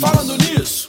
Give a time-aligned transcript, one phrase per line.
[0.00, 0.88] Falando nisso.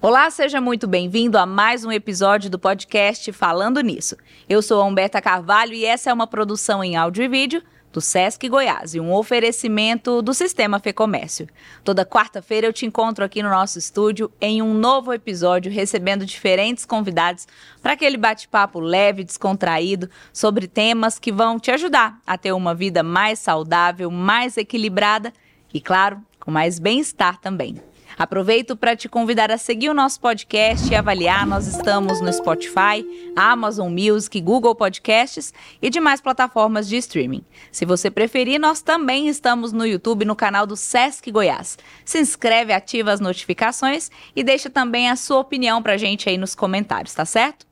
[0.00, 4.16] Olá, seja muito bem-vindo a mais um episódio do podcast Falando Nisso.
[4.48, 7.62] Eu sou a Humberta Carvalho e essa é uma produção em áudio e vídeo
[7.96, 11.48] do Sesc Goiás e um oferecimento do Sistema Fecomércio.
[11.82, 16.84] Toda quarta-feira eu te encontro aqui no nosso estúdio em um novo episódio, recebendo diferentes
[16.84, 17.48] convidados
[17.80, 23.02] para aquele bate-papo leve, descontraído sobre temas que vão te ajudar a ter uma vida
[23.02, 25.32] mais saudável, mais equilibrada
[25.72, 27.80] e, claro, com mais bem-estar também.
[28.18, 31.46] Aproveito para te convidar a seguir o nosso podcast e avaliar.
[31.46, 33.04] Nós estamos no Spotify,
[33.36, 35.52] Amazon Music, Google Podcasts
[35.82, 37.44] e demais plataformas de streaming.
[37.70, 41.78] Se você preferir, nós também estamos no YouTube, no canal do Sesc Goiás.
[42.04, 46.38] Se inscreve, ativa as notificações e deixa também a sua opinião para a gente aí
[46.38, 47.66] nos comentários, tá certo?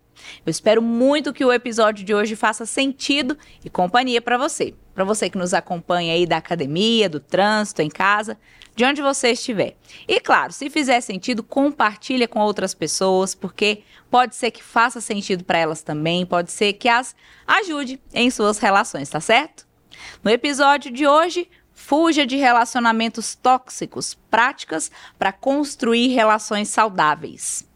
[0.44, 4.74] Eu espero muito que o episódio de hoje faça sentido e companhia para você.
[4.94, 8.38] Para você que nos acompanha aí da academia, do trânsito, em casa,
[8.76, 9.76] de onde você estiver.
[10.06, 15.44] E claro, se fizer sentido, compartilha com outras pessoas, porque pode ser que faça sentido
[15.44, 17.14] para elas também, pode ser que as
[17.46, 19.66] ajude em suas relações, tá certo?
[20.22, 27.68] No episódio de hoje, fuja de relacionamentos tóxicos, práticas para construir relações saudáveis.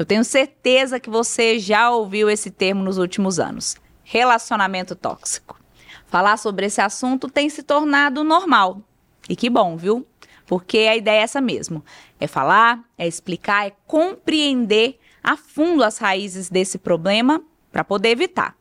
[0.00, 5.60] Eu tenho certeza que você já ouviu esse termo nos últimos anos: relacionamento tóxico.
[6.06, 8.80] Falar sobre esse assunto tem se tornado normal.
[9.28, 10.06] E que bom, viu?
[10.46, 11.84] Porque a ideia é essa mesmo:
[12.18, 18.56] é falar, é explicar, é compreender a fundo as raízes desse problema para poder evitar.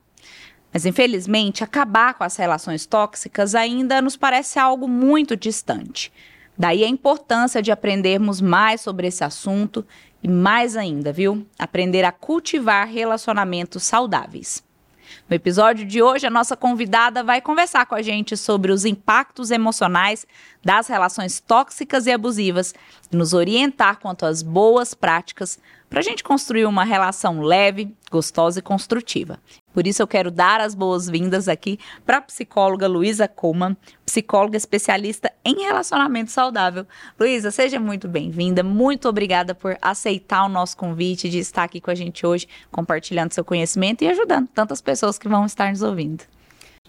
[0.74, 6.12] Mas infelizmente, acabar com as relações tóxicas ainda nos parece algo muito distante.
[6.60, 9.86] Daí a importância de aprendermos mais sobre esse assunto
[10.22, 11.48] e mais ainda, viu?
[11.58, 14.62] Aprender a cultivar relacionamentos saudáveis.
[15.30, 19.52] No episódio de hoje, a nossa convidada vai conversar com a gente sobre os impactos
[19.52, 20.28] emocionais
[20.62, 22.76] das relações tóxicas e abusivas
[23.10, 25.58] e nos orientar quanto às boas práticas
[25.90, 29.40] para a gente construir uma relação leve, gostosa e construtiva.
[29.74, 33.75] Por isso eu quero dar as boas-vindas aqui para a psicóloga Luísa Coman,
[34.06, 36.86] psicóloga especialista em relacionamento saudável.
[37.19, 38.63] Luísa, seja muito bem-vinda.
[38.63, 43.34] Muito obrigada por aceitar o nosso convite de estar aqui com a gente hoje, compartilhando
[43.34, 46.24] seu conhecimento e ajudando tantas pessoas que vão estar nos ouvindo.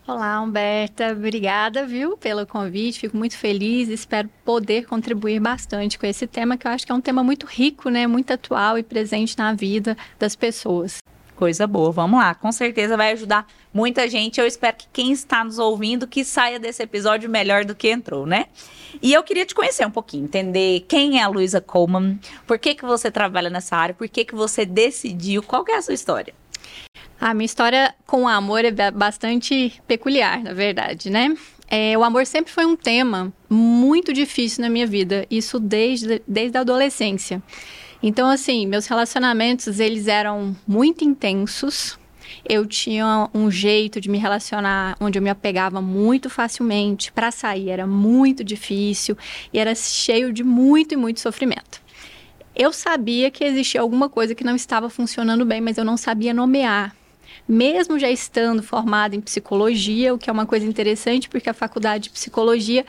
[0.07, 1.13] Olá, Humberta.
[1.13, 3.01] Obrigada, viu, pelo convite.
[3.01, 3.89] Fico muito feliz.
[3.89, 7.47] Espero poder contribuir bastante com esse tema, que eu acho que é um tema muito
[7.47, 8.07] rico, né?
[8.07, 10.99] Muito atual e presente na vida das pessoas.
[11.37, 12.35] Coisa boa, vamos lá.
[12.35, 14.41] Com certeza vai ajudar muita gente.
[14.41, 18.27] Eu espero que quem está nos ouvindo que saia desse episódio melhor do que entrou,
[18.27, 18.47] né?
[19.01, 22.75] E eu queria te conhecer um pouquinho, entender quem é a Luísa Coleman, por que,
[22.75, 25.95] que você trabalha nessa área, por que, que você decidiu, qual que é a sua
[25.95, 26.35] história?
[27.21, 31.37] A minha história com o amor é bastante peculiar, na verdade, né?
[31.69, 36.57] É, o amor sempre foi um tema muito difícil na minha vida, isso desde, desde
[36.59, 37.41] a adolescência.
[38.03, 41.99] Então, assim, meus relacionamentos, eles eram muito intensos.
[42.49, 47.13] Eu tinha um jeito de me relacionar onde eu me apegava muito facilmente.
[47.13, 49.17] Para sair era muito difícil
[49.53, 51.81] e era cheio de muito e muito sofrimento.
[52.61, 56.35] Eu sabia que existia alguma coisa que não estava funcionando bem, mas eu não sabia
[56.35, 56.95] nomear
[57.49, 62.05] mesmo já estando formada em psicologia, o que é uma coisa interessante, porque a faculdade
[62.05, 62.85] de psicologia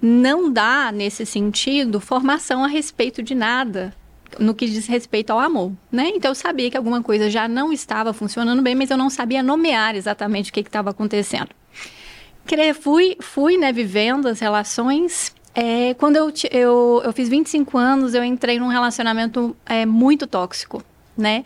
[0.00, 3.94] não dá, nesse sentido, formação a respeito de nada
[4.38, 6.12] no que diz respeito ao amor, né?
[6.14, 9.42] Então eu sabia que alguma coisa já não estava funcionando bem, mas eu não sabia
[9.42, 11.48] nomear exatamente o que estava acontecendo.
[12.80, 15.34] Fui, fui né, vivendo as relações.
[15.54, 20.82] É, quando eu, eu, eu fiz 25 anos, eu entrei num relacionamento é, muito tóxico
[21.16, 21.44] né?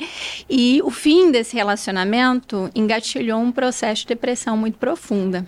[0.48, 5.47] E o fim desse relacionamento engatilhou um processo de depressão muito profunda.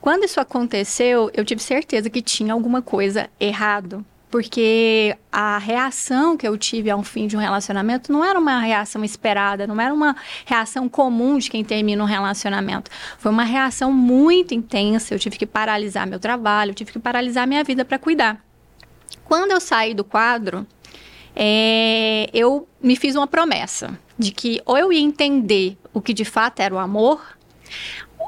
[0.00, 4.04] Quando isso aconteceu, eu tive certeza que tinha alguma coisa errado,
[4.34, 9.04] porque a reação que eu tive ao fim de um relacionamento não era uma reação
[9.04, 12.90] esperada, não era uma reação comum de quem termina um relacionamento.
[13.16, 15.14] Foi uma reação muito intensa.
[15.14, 18.44] Eu tive que paralisar meu trabalho, eu tive que paralisar minha vida para cuidar.
[19.24, 20.66] Quando eu saí do quadro,
[21.36, 26.24] é, eu me fiz uma promessa de que ou eu ia entender o que de
[26.24, 27.22] fato era o amor,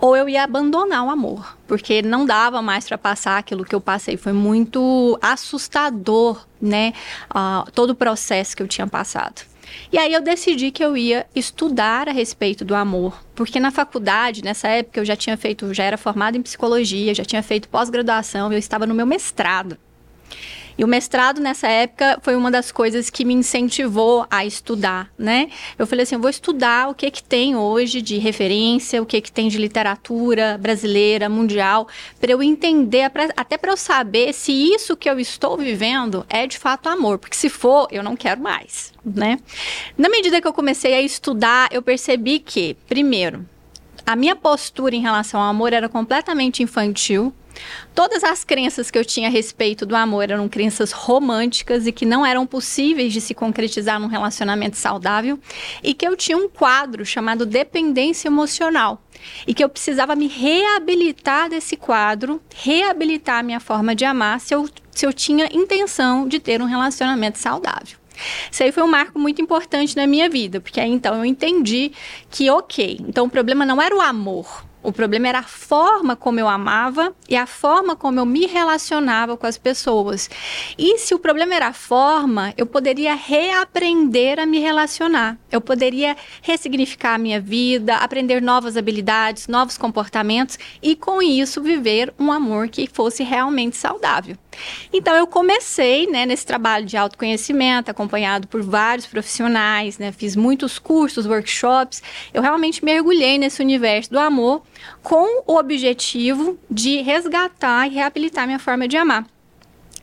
[0.00, 3.80] ou eu ia abandonar o amor, porque não dava mais para passar aquilo que eu
[3.80, 4.16] passei.
[4.16, 6.92] Foi muito assustador, né?
[7.30, 9.42] Uh, todo o processo que eu tinha passado.
[9.92, 14.42] E aí eu decidi que eu ia estudar a respeito do amor, porque na faculdade,
[14.42, 18.52] nessa época, eu já tinha feito, já era formada em psicologia, já tinha feito pós-graduação,
[18.52, 19.76] eu estava no meu mestrado.
[20.78, 25.48] E o mestrado nessa época foi uma das coisas que me incentivou a estudar, né?
[25.78, 29.20] Eu falei assim, eu vou estudar o que que tem hoje de referência, o que
[29.20, 31.88] que tem de literatura brasileira, mundial,
[32.20, 36.58] para eu entender, até para eu saber se isso que eu estou vivendo é de
[36.58, 39.38] fato amor, porque se for, eu não quero mais, né?
[39.96, 43.46] Na medida que eu comecei a estudar, eu percebi que, primeiro,
[44.04, 47.32] a minha postura em relação ao amor era completamente infantil.
[47.94, 52.04] Todas as crenças que eu tinha a respeito do amor eram crenças românticas e que
[52.04, 55.38] não eram possíveis de se concretizar num relacionamento saudável,
[55.82, 59.02] e que eu tinha um quadro chamado dependência emocional,
[59.46, 64.54] e que eu precisava me reabilitar desse quadro, reabilitar a minha forma de amar se
[64.54, 67.96] eu, se eu tinha intenção de ter um relacionamento saudável.
[68.50, 71.92] Isso aí foi um marco muito importante na minha vida, porque aí então eu entendi
[72.30, 76.38] que, ok, então o problema não era o amor, o problema era a forma como
[76.38, 80.30] eu amava e a forma como eu me relacionava com as pessoas.
[80.78, 85.36] E se o problema era a forma, eu poderia reaprender a me relacionar.
[85.50, 92.14] Eu poderia ressignificar a minha vida, aprender novas habilidades, novos comportamentos e com isso viver
[92.16, 94.36] um amor que fosse realmente saudável.
[94.92, 100.78] Então eu comecei, né, nesse trabalho de autoconhecimento, acompanhado por vários profissionais, né, fiz muitos
[100.78, 102.02] cursos, workshops.
[102.32, 104.62] Eu realmente mergulhei nesse universo do amor
[105.02, 109.26] com o objetivo de resgatar e reabilitar minha forma de amar.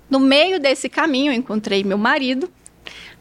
[0.09, 2.49] No meio desse caminho, eu encontrei meu marido,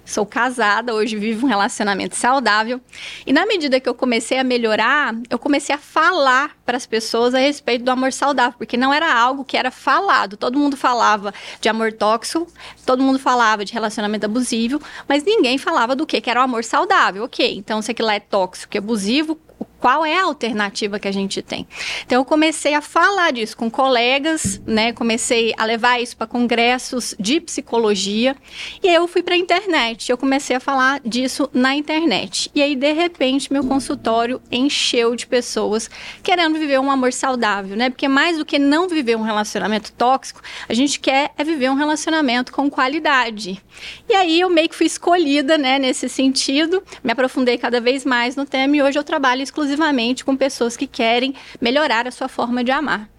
[0.04, 2.80] Sou casada, hoje vivo um relacionamento saudável.
[3.24, 7.34] E na medida que eu comecei a melhorar, eu comecei a falar para as pessoas
[7.34, 10.36] a respeito do amor saudável, porque não era algo que era falado.
[10.36, 12.48] Todo mundo falava de amor tóxico,
[12.84, 16.64] todo mundo falava de relacionamento abusivo, mas ninguém falava do que, que era o amor
[16.64, 17.24] saudável.
[17.24, 19.38] Ok, então se aquilo lá é tóxico e abusivo,
[19.82, 21.66] qual é a alternativa que a gente tem.
[22.06, 24.92] Então eu comecei a falar disso com colegas, né?
[24.92, 28.36] Comecei a levar isso para congressos de psicologia
[28.80, 30.08] e aí eu fui para a internet.
[30.08, 32.48] Eu comecei a falar disso na internet.
[32.54, 35.90] E aí de repente meu consultório encheu de pessoas
[36.22, 37.90] querendo viver um amor saudável, né?
[37.90, 41.74] Porque mais do que não viver um relacionamento tóxico, a gente quer é viver um
[41.74, 43.60] relacionamento com qualidade.
[44.08, 48.36] E aí eu meio que fui escolhida, né, nesse sentido, me aprofundei cada vez mais
[48.36, 52.28] no tema e hoje eu trabalho exclusivamente exclusivamente com pessoas que querem melhorar a sua
[52.28, 53.11] forma de amar.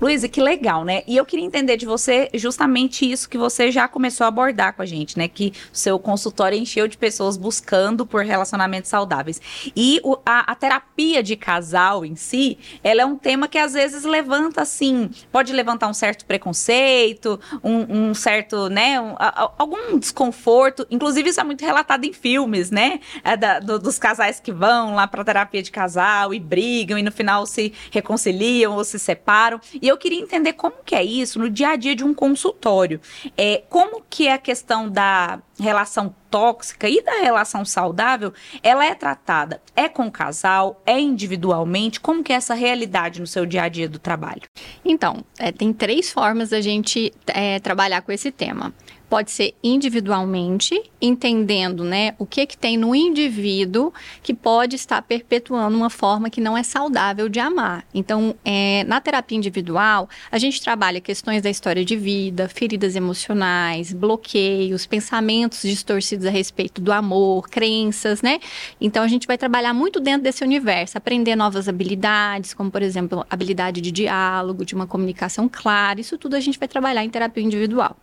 [0.00, 1.02] Luísa, que legal, né?
[1.06, 4.80] E eu queria entender de você justamente isso que você já começou a abordar com
[4.80, 5.28] a gente, né?
[5.28, 9.42] Que o seu consultório encheu de pessoas buscando por relacionamentos saudáveis.
[9.76, 13.74] E o, a, a, terapia de casal em si, ela é um tema que às
[13.74, 18.98] vezes levanta, assim, pode levantar um certo preconceito, um, um certo, né?
[18.98, 20.86] Um, a, algum desconforto.
[20.90, 23.00] Inclusive, isso é muito relatado em filmes, né?
[23.22, 27.02] É da, do, dos casais que vão lá para terapia de casal e brigam e
[27.02, 29.60] no final se reconciliam ou se separam.
[29.74, 33.00] E eu queria entender como que é isso no dia a dia de um consultório.
[33.36, 38.32] É, como que é a questão da relação tóxica e da relação saudável,
[38.62, 42.00] ela é tratada é com o casal, é individualmente?
[42.00, 44.42] Como que é essa realidade no seu dia a dia do trabalho?
[44.84, 48.72] Então, é, tem três formas da gente é, trabalhar com esse tema
[49.10, 53.92] pode ser individualmente, entendendo, né, o que que tem no indivíduo
[54.22, 57.84] que pode estar perpetuando uma forma que não é saudável de amar.
[57.92, 63.92] Então, é, na terapia individual, a gente trabalha questões da história de vida, feridas emocionais,
[63.92, 68.38] bloqueios, pensamentos distorcidos a respeito do amor, crenças, né?
[68.80, 73.26] Então, a gente vai trabalhar muito dentro desse universo, aprender novas habilidades, como, por exemplo,
[73.28, 76.00] habilidade de diálogo, de uma comunicação clara.
[76.00, 77.96] Isso tudo a gente vai trabalhar em terapia individual.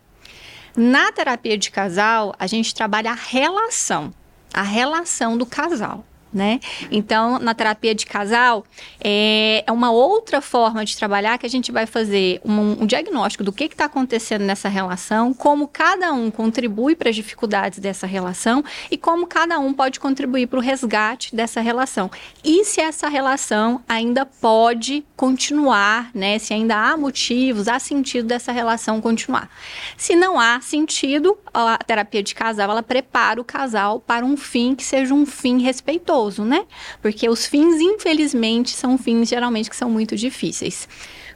[0.80, 4.14] Na terapia de casal, a gente trabalha a relação,
[4.54, 6.06] a relação do casal
[6.38, 6.60] né?
[6.92, 8.64] Então, na terapia de casal,
[9.04, 13.44] é, é uma outra forma de trabalhar que a gente vai fazer um, um diagnóstico
[13.44, 18.64] do que está acontecendo nessa relação, como cada um contribui para as dificuldades dessa relação
[18.92, 22.10] e como cada um pode contribuir para o resgate dessa relação.
[22.44, 26.38] E se essa relação ainda pode continuar, né?
[26.38, 29.50] Se ainda há motivos, há sentido dessa relação continuar.
[29.98, 34.76] Se não há sentido, a terapia de casal, ela prepara o casal para um fim
[34.76, 36.66] que seja um fim respeitoso né?
[37.02, 40.88] Porque os fins, infelizmente, são fins geralmente que são muito difíceis.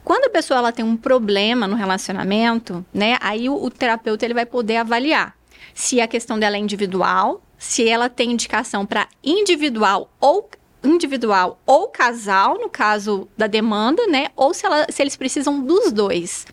[0.04, 3.16] Quando a pessoa ela tem um problema no relacionamento, né?
[3.20, 5.34] Aí o, o terapeuta ele vai poder avaliar
[5.74, 10.50] se a questão dela é individual, se ela tem indicação para individual ou
[10.84, 14.28] individual ou casal, no caso da demanda, né?
[14.34, 16.46] Ou se, ela, se eles precisam dos dois.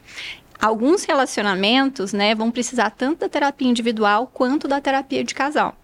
[0.61, 5.75] Alguns relacionamentos, né, vão precisar tanto da terapia individual quanto da terapia de casal.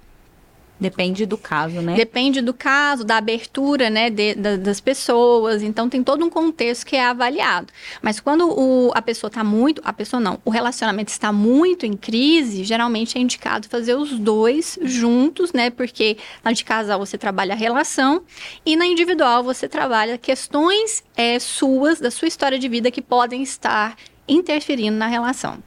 [0.79, 1.95] Depende do caso, né?
[1.95, 5.63] Depende do caso, da abertura, né, de, da, das pessoas.
[5.63, 7.67] Então tem todo um contexto que é avaliado.
[8.01, 11.93] Mas quando o, a pessoa está muito, a pessoa não, o relacionamento está muito em
[11.93, 15.69] crise, geralmente é indicado fazer os dois juntos, né?
[15.69, 18.23] Porque na de casal você trabalha a relação
[18.65, 23.41] e na individual você trabalha questões é, suas, da sua história de vida que podem
[23.41, 23.95] estar
[24.27, 25.63] interferindo na relação.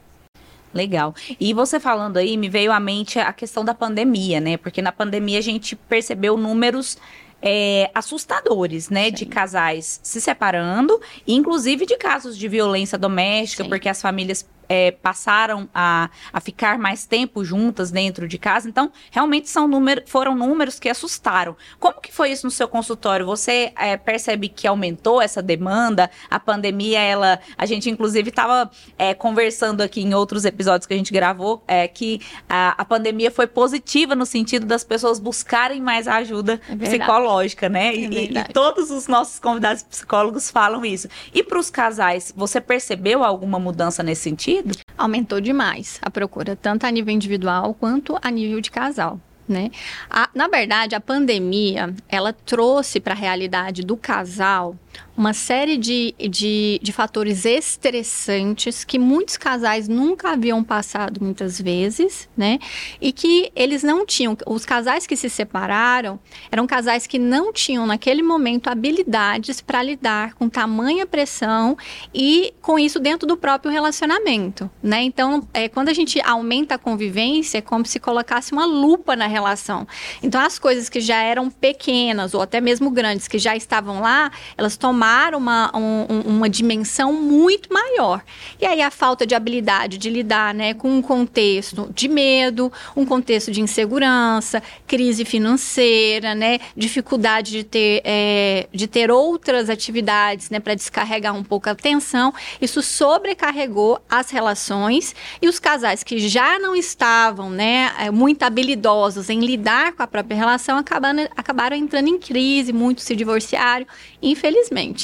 [0.73, 1.15] Legal.
[1.41, 4.57] E você falando aí, me veio à mente a questão da pandemia, né?
[4.57, 6.99] Porque na pandemia a gente percebeu números
[7.41, 9.07] é, assustadores, né?
[9.07, 9.13] Sim.
[9.13, 13.69] De casais se separando, inclusive de casos de violência doméstica, Sim.
[13.69, 18.69] porque as famílias é, passaram a, a ficar mais tempo juntas dentro de casa.
[18.69, 21.57] Então, realmente são número, foram números que assustaram.
[21.79, 23.25] Como que foi isso no seu consultório?
[23.27, 26.11] Você é, percebe que aumentou essa demanda?
[26.31, 30.97] A pandemia, ela, a gente inclusive estava é, conversando aqui em outros episódios que a
[30.97, 36.07] gente gravou, é, que a, a pandemia foi positiva no sentido das pessoas buscarem mais
[36.07, 37.95] ajuda é psicológica, né?
[37.95, 41.09] E, e, e todos os nossos convidados psicólogos falam isso.
[41.33, 44.58] E para os casais, você percebeu alguma mudança nesse sentido?
[44.99, 49.21] Aumentou demais a procura, tanto a nível individual quanto a nível de casal.
[49.49, 49.71] Né?
[50.11, 54.77] A, na verdade, a pandemia ela trouxe para a realidade do casal
[55.19, 62.29] uma série de, de, de, fatores estressantes que muitos casais nunca haviam passado muitas vezes,
[62.37, 62.61] né?
[63.01, 64.37] E que eles não tinham.
[64.47, 66.21] Os casais que se separaram
[66.53, 71.77] eram casais que não tinham, naquele momento, habilidades para lidar com tamanha pressão
[72.15, 75.03] e com isso dentro do próprio relacionamento, né?
[75.03, 79.27] Então, é, quando a gente aumenta a convivência, é como se colocasse uma lupa na
[79.27, 79.85] relação.
[80.23, 84.31] Então, as coisas que já eram pequenas ou até mesmo grandes, que já estavam lá,
[84.57, 88.23] elas tomaram uma, um, uma dimensão muito maior.
[88.61, 93.05] E aí a falta de habilidade de lidar né, com um contexto de medo, um
[93.05, 100.61] contexto de insegurança, crise financeira, né, dificuldade de ter, é, de ter outras atividades né,
[100.61, 106.59] para descarregar um pouco a atenção, isso sobrecarregou as relações e os casais que já
[106.59, 112.09] não estavam né, é, muito habilidosos em lidar com a própria relação acabaram, acabaram entrando
[112.09, 113.87] em crise, muitos se divorciaram,
[114.23, 114.98] infelizmente.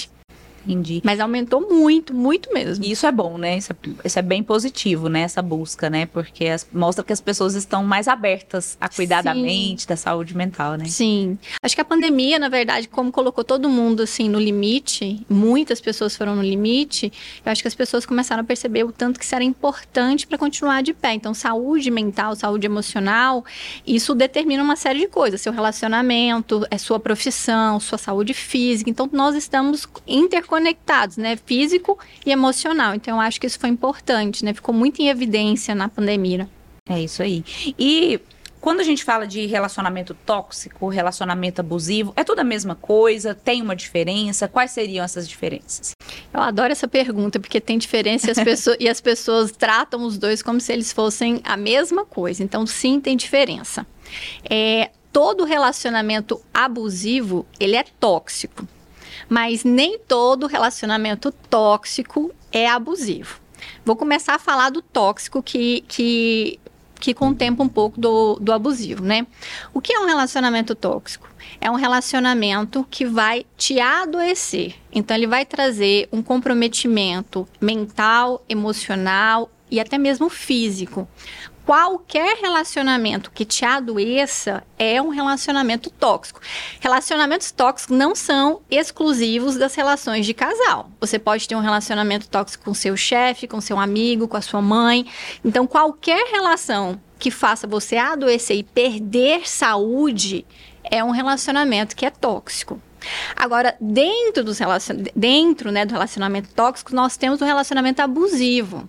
[0.67, 1.01] Entendi.
[1.05, 2.85] Mas aumentou muito, muito mesmo.
[2.85, 3.59] E isso é bom, né?
[3.59, 5.21] Isso é, isso é bem positivo, né?
[5.21, 6.07] Essa busca, né?
[6.07, 9.25] Porque as, mostra que as pessoas estão mais abertas a cuidar Sim.
[9.25, 10.87] da mente, da saúde mental, né?
[10.87, 11.39] Sim.
[11.63, 16.17] Acho que a pandemia, na verdade, como colocou todo mundo assim no limite, muitas pessoas
[16.17, 17.13] foram no limite,
[17.45, 20.39] eu acho que as pessoas começaram a perceber o tanto que isso era importante para
[20.39, 21.15] continuar de pé.
[21.15, 23.45] Então, saúde mental, saúde emocional,
[23.87, 25.41] isso determina uma série de coisas.
[25.41, 28.89] Seu relacionamento, é sua profissão, sua saúde física.
[28.89, 31.37] Então, nós estamos interconectados conectados, né?
[31.37, 32.95] Físico e emocional.
[32.95, 34.55] Então, eu acho que isso foi importante, né?
[34.55, 36.49] Ficou muito em evidência na pandemia.
[36.89, 37.45] É isso aí.
[37.77, 38.21] E
[38.61, 43.35] quando a gente fala de relacionamento tóxico, relacionamento abusivo, é tudo a mesma coisa?
[43.35, 44.47] Tem uma diferença?
[44.47, 45.91] Quais seriam essas diferenças?
[46.33, 50.17] Eu adoro essa pergunta, porque tem diferença e as, pessoas, e as pessoas tratam os
[50.17, 52.45] dois como se eles fossem a mesma coisa.
[52.45, 53.85] Então, sim, tem diferença.
[54.49, 58.69] É, todo relacionamento abusivo, ele é tóxico.
[59.29, 63.41] Mas nem todo relacionamento tóxico é abusivo.
[63.85, 66.59] Vou começar a falar do tóxico que, que,
[67.01, 69.27] que contempla um pouco do, do abusivo, né?
[69.73, 71.29] O que é um relacionamento tóxico?
[71.61, 74.75] É um relacionamento que vai te adoecer.
[74.93, 81.09] Então, ele vai trazer um comprometimento mental, emocional e até mesmo físico
[81.65, 86.41] qualquer relacionamento que te adoeça é um relacionamento tóxico.
[86.81, 90.91] Relacionamentos tóxicos não são exclusivos das relações de casal.
[91.01, 94.61] Você pode ter um relacionamento tóxico com seu chefe, com seu amigo, com a sua
[94.61, 95.07] mãe.
[95.45, 100.45] Então, qualquer relação que faça você adoecer e perder saúde
[100.83, 102.81] é um relacionamento que é tóxico.
[103.37, 104.97] Agora, dentro, dos relacion...
[105.15, 108.89] dentro né, do relacionamento tóxico, nós temos o relacionamento abusivo.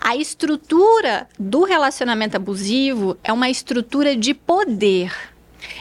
[0.00, 5.12] A estrutura do relacionamento abusivo é uma estrutura de poder.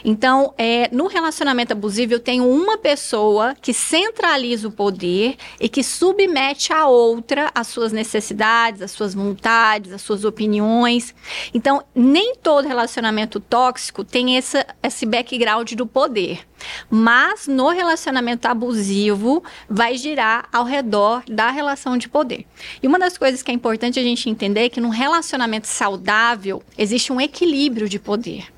[0.03, 5.84] Então, é, no relacionamento abusivo, eu tenho uma pessoa que centraliza o poder e que
[5.84, 11.13] submete a outra as suas necessidades, as suas vontades, as suas opiniões.
[11.53, 16.48] Então, nem todo relacionamento tóxico tem essa, esse background do poder.
[16.89, 22.46] Mas no relacionamento abusivo, vai girar ao redor da relação de poder.
[22.81, 26.63] E uma das coisas que é importante a gente entender é que no relacionamento saudável
[26.77, 28.57] existe um equilíbrio de poder.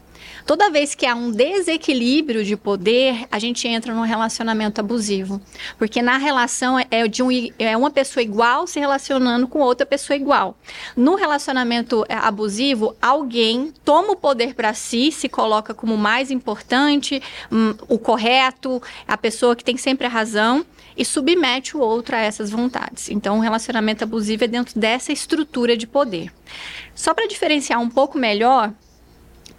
[0.50, 5.40] Toda vez que há um desequilíbrio de poder, a gente entra num relacionamento abusivo.
[5.78, 7.30] Porque na relação é, de um,
[7.60, 10.58] é uma pessoa igual se relacionando com outra pessoa igual.
[10.98, 17.22] No relacionamento é, abusivo, alguém toma o poder para si, se coloca como mais importante,
[17.52, 20.66] hum, o correto, a pessoa que tem sempre a razão
[20.98, 23.12] e submete o outro a essas vontades.
[23.12, 26.34] Então, o relacionamento abusivo é dentro dessa estrutura de poder.
[26.96, 28.74] Só para diferenciar um pouco melhor,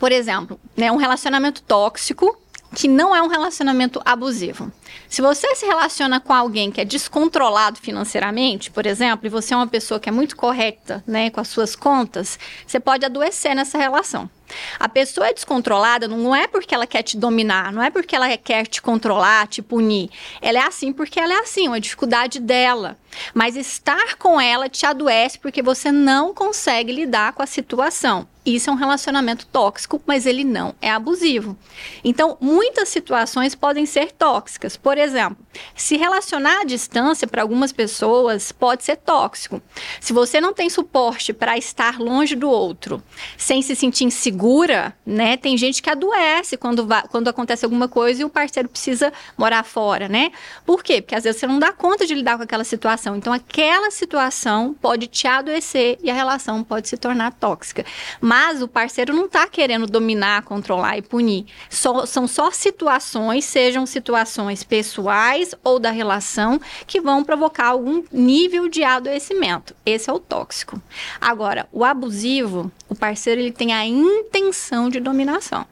[0.00, 2.35] por exemplo, né, um relacionamento tóxico
[2.75, 4.73] que não é um relacionamento abusivo.
[5.09, 9.57] Se você se relaciona com alguém que é descontrolado financeiramente, por exemplo, e você é
[9.57, 13.76] uma pessoa que é muito correta, né, com as suas contas, você pode adoecer nessa
[13.76, 14.30] relação.
[14.78, 18.37] A pessoa é descontrolada não é porque ela quer te dominar, não é porque ela
[18.37, 20.11] quer te controlar, te punir.
[20.40, 22.97] Ela é assim porque ela é assim, uma dificuldade dela.
[23.35, 28.26] Mas estar com ela te adoece porque você não consegue lidar com a situação.
[28.45, 31.59] Isso é um relacionamento tóxico, mas ele não é abusivo.
[32.02, 34.78] Então, muitas situações podem ser tóxicas.
[34.78, 35.37] Por exemplo,
[35.76, 39.61] se relacionar à distância para algumas pessoas pode ser tóxico.
[40.00, 43.02] Se você não tem suporte para estar longe do outro,
[43.37, 44.04] sem se sentir
[44.41, 45.37] insegura, né?
[45.37, 50.09] Tem gente que adoece quando, quando acontece alguma coisa e o parceiro precisa morar fora,
[50.09, 50.33] né?
[50.65, 51.03] Por quê?
[51.03, 53.17] Porque às vezes você não dá conta de lidar com aquela situação.
[53.17, 57.85] Então, aquela situação pode te adoecer e a relação pode se tornar tóxica.
[58.21, 61.47] Mas o parceiro não está querendo dominar, controlar e punir.
[61.69, 68.69] Só, são só situações, sejam situações pessoais ou da relação, que vão provocar algum nível
[68.69, 69.75] de adoecimento.
[69.85, 70.81] Esse é o tóxico.
[71.21, 73.87] Agora, o abusivo, o parceiro ele tem a
[74.31, 75.67] intenção de dominação.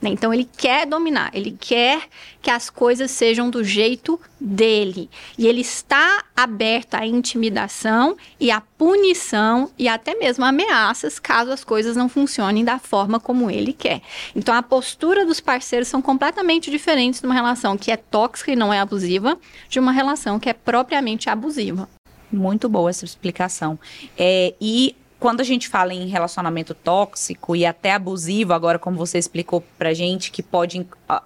[0.00, 0.10] Né?
[0.10, 2.02] Então ele quer dominar, ele quer
[2.42, 5.08] que as coisas sejam do jeito dele.
[5.38, 11.62] E ele está aberto à intimidação e à punição e até mesmo ameaças caso as
[11.62, 14.02] coisas não funcionem da forma como ele quer.
[14.34, 18.74] Então a postura dos parceiros são completamente diferentes numa relação que é tóxica e não
[18.74, 21.88] é abusiva, de uma relação que é propriamente abusiva.
[22.32, 23.78] Muito boa essa explicação.
[24.16, 29.18] É, e quando a gente fala em relacionamento tóxico e até abusivo, agora como você
[29.18, 30.84] explicou pra gente, que pode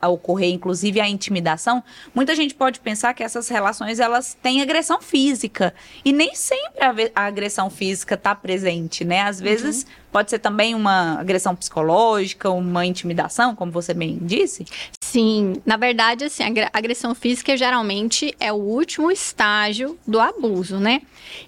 [0.09, 1.83] ocorrer inclusive a intimidação,
[2.15, 5.75] muita gente pode pensar que essas relações elas têm agressão física
[6.05, 6.83] e nem sempre
[7.15, 9.23] a, a agressão física está presente, né?
[9.23, 9.89] Às vezes uhum.
[10.13, 14.67] pode ser também uma agressão psicológica, uma intimidação, como você bem disse.
[15.01, 21.03] Sim, na verdade, assim, a agressão física geralmente é o último estágio do abuso, né?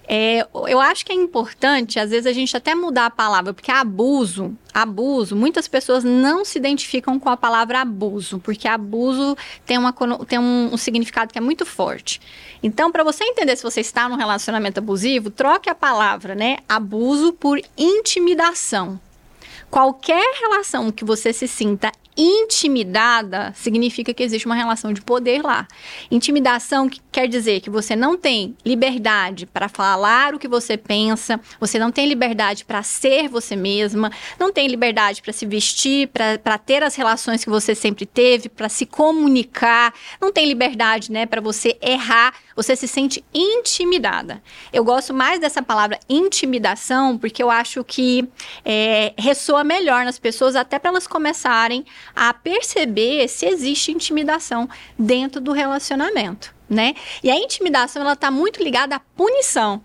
[0.07, 3.71] É, eu acho que é importante, às vezes, a gente até mudar a palavra, porque
[3.71, 9.93] abuso, abuso, muitas pessoas não se identificam com a palavra abuso, porque abuso tem, uma,
[10.27, 12.21] tem um, um significado que é muito forte.
[12.61, 16.57] Então, para você entender se você está num relacionamento abusivo, troque a palavra, né?
[16.67, 18.99] Abuso por intimidação.
[19.69, 25.65] Qualquer relação que você se sinta intimidada significa que existe uma relação de poder lá.
[26.11, 31.79] Intimidação quer dizer que você não tem liberdade para falar o que você pensa, você
[31.79, 36.83] não tem liberdade para ser você mesma, não tem liberdade para se vestir, para ter
[36.83, 41.77] as relações que você sempre teve, para se comunicar, não tem liberdade, né, para você
[41.81, 44.43] errar, você se sente intimidada.
[44.73, 48.27] Eu gosto mais dessa palavra intimidação porque eu acho que
[48.65, 55.39] é, ressoa melhor nas pessoas, até para elas começarem a perceber se existe intimidação dentro
[55.41, 56.93] do relacionamento, né?
[57.23, 59.81] E a intimidação ela está muito ligada à punição.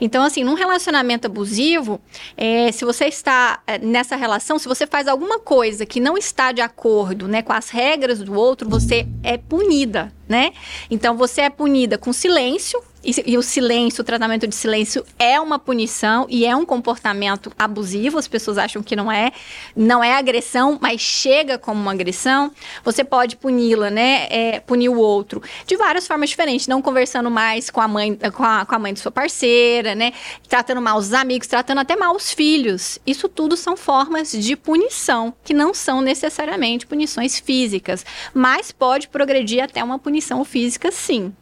[0.00, 2.00] Então, assim, num relacionamento abusivo,
[2.36, 6.52] é, se você está é, nessa relação, se você faz alguma coisa que não está
[6.52, 10.52] de acordo né, com as regras do outro, você é punida, né?
[10.90, 15.40] Então, você é punida com silêncio, e, e, o silêncio, o tratamento de silêncio é
[15.40, 18.18] uma punição e é um comportamento abusivo.
[18.18, 19.32] As pessoas acham que não é,
[19.74, 22.52] não é agressão, mas chega como uma agressão.
[22.84, 24.26] Você pode puni-la, né?
[24.30, 28.44] É, punir o outro de várias formas diferentes, não conversando mais com a mãe, com
[28.44, 30.12] a, com a mãe de sua parceira, né?
[30.48, 32.98] Tratando mal os amigos, tratando até mal os filhos.
[33.06, 39.62] Isso tudo são formas de punição que não são necessariamente punições físicas, mas pode progredir
[39.62, 41.32] até uma punição física, sim.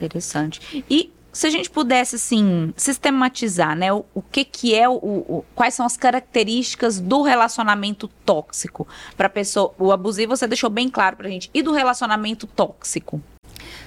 [0.00, 0.84] Interessante.
[0.88, 5.44] E se a gente pudesse assim sistematizar, né, o, o que que é o, o,
[5.54, 8.86] quais são as características do relacionamento tóxico
[9.16, 13.20] para pessoa, o abusivo você deixou bem claro para a gente e do relacionamento tóxico.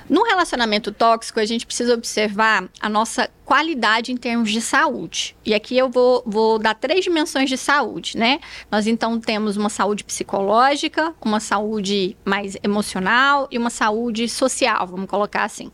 [0.10, 5.36] No relacionamento tóxico, a gente precisa observar a nossa qualidade em termos de saúde.
[5.46, 8.40] E aqui eu vou, vou dar três dimensões de saúde, né?
[8.72, 15.08] Nós então temos uma saúde psicológica, uma saúde mais emocional e uma saúde social, vamos
[15.08, 15.72] colocar assim.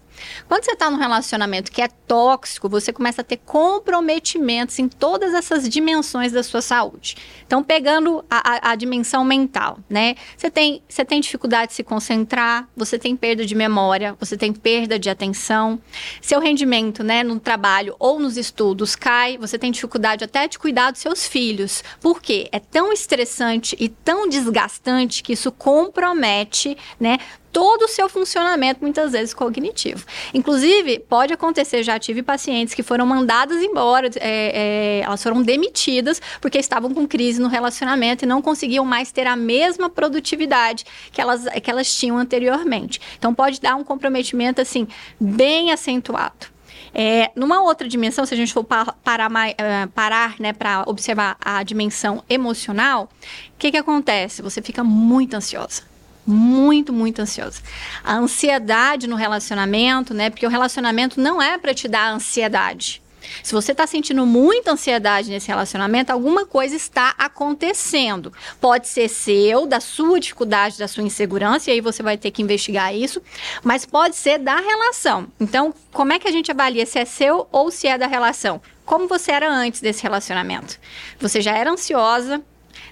[0.50, 5.34] Quando você está num relacionamento que é tóxico, você começa a ter comprometimentos em todas
[5.34, 7.15] essas dimensões da sua saúde.
[7.46, 10.15] Então, pegando a, a, a dimensão mental, né?
[10.36, 14.52] Você tem, você tem dificuldade de se concentrar, você tem perda de memória, você tem
[14.52, 15.80] perda de atenção,
[16.22, 17.68] seu rendimento, né, no trabalho
[17.99, 21.84] ou nos estudos cai, você tem dificuldade até de cuidar dos seus filhos.
[22.01, 22.47] Por quê?
[22.51, 27.17] É tão estressante e tão desgastante que isso compromete, né,
[27.51, 30.05] todo o seu funcionamento, muitas vezes cognitivo.
[30.34, 36.21] Inclusive, pode acontecer, já tive pacientes que foram mandadas embora, é, é, elas foram demitidas
[36.39, 41.19] porque estavam com crise no relacionamento e não conseguiam mais ter a mesma produtividade que
[41.19, 42.99] elas, que elas tinham anteriormente.
[43.17, 44.88] Então, pode dar um comprometimento, assim,
[45.19, 46.59] bem acentuado.
[46.93, 51.62] É, numa outra dimensão, se a gente for parar, uh, parar né, para observar a
[51.63, 54.41] dimensão emocional, o que, que acontece?
[54.41, 55.89] Você fica muito ansiosa
[56.30, 57.60] muito, muito ansiosa.
[58.04, 60.30] A ansiedade no relacionamento, né?
[60.30, 63.02] Porque o relacionamento não é para te dar ansiedade.
[63.44, 68.32] Se você está sentindo muita ansiedade nesse relacionamento, alguma coisa está acontecendo.
[68.60, 72.42] Pode ser seu, da sua dificuldade, da sua insegurança, e aí você vai ter que
[72.42, 73.22] investigar isso,
[73.63, 75.28] mas pode ser da relação.
[75.39, 78.62] Então, como é que a gente avalia se é seu ou se é da relação?
[78.86, 80.80] Como você era antes desse relacionamento?
[81.20, 82.42] Você já era ansiosa,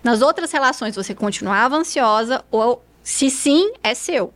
[0.04, 4.34] nas outras relações você continuava ansiosa ou se sim, é seu.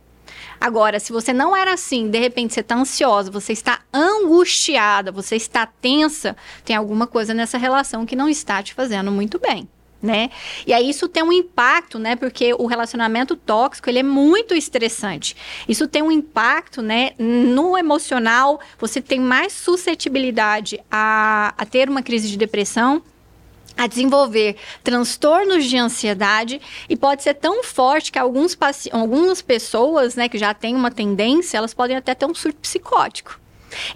[0.62, 5.34] Agora, se você não era assim, de repente você está ansiosa, você está angustiada, você
[5.34, 9.68] está tensa, tem alguma coisa nessa relação que não está te fazendo muito bem.
[10.00, 10.30] Né?
[10.64, 12.14] E aí isso tem um impacto, né?
[12.14, 15.36] Porque o relacionamento tóxico, ele é muito estressante.
[15.68, 17.10] Isso tem um impacto, né?
[17.18, 23.02] No emocional, você tem mais suscetibilidade a, a ter uma crise de depressão,
[23.76, 28.56] a desenvolver transtornos de ansiedade e pode ser tão forte que alguns
[28.90, 33.41] algumas pessoas, né, que já têm uma tendência, elas podem até ter um surto psicótico.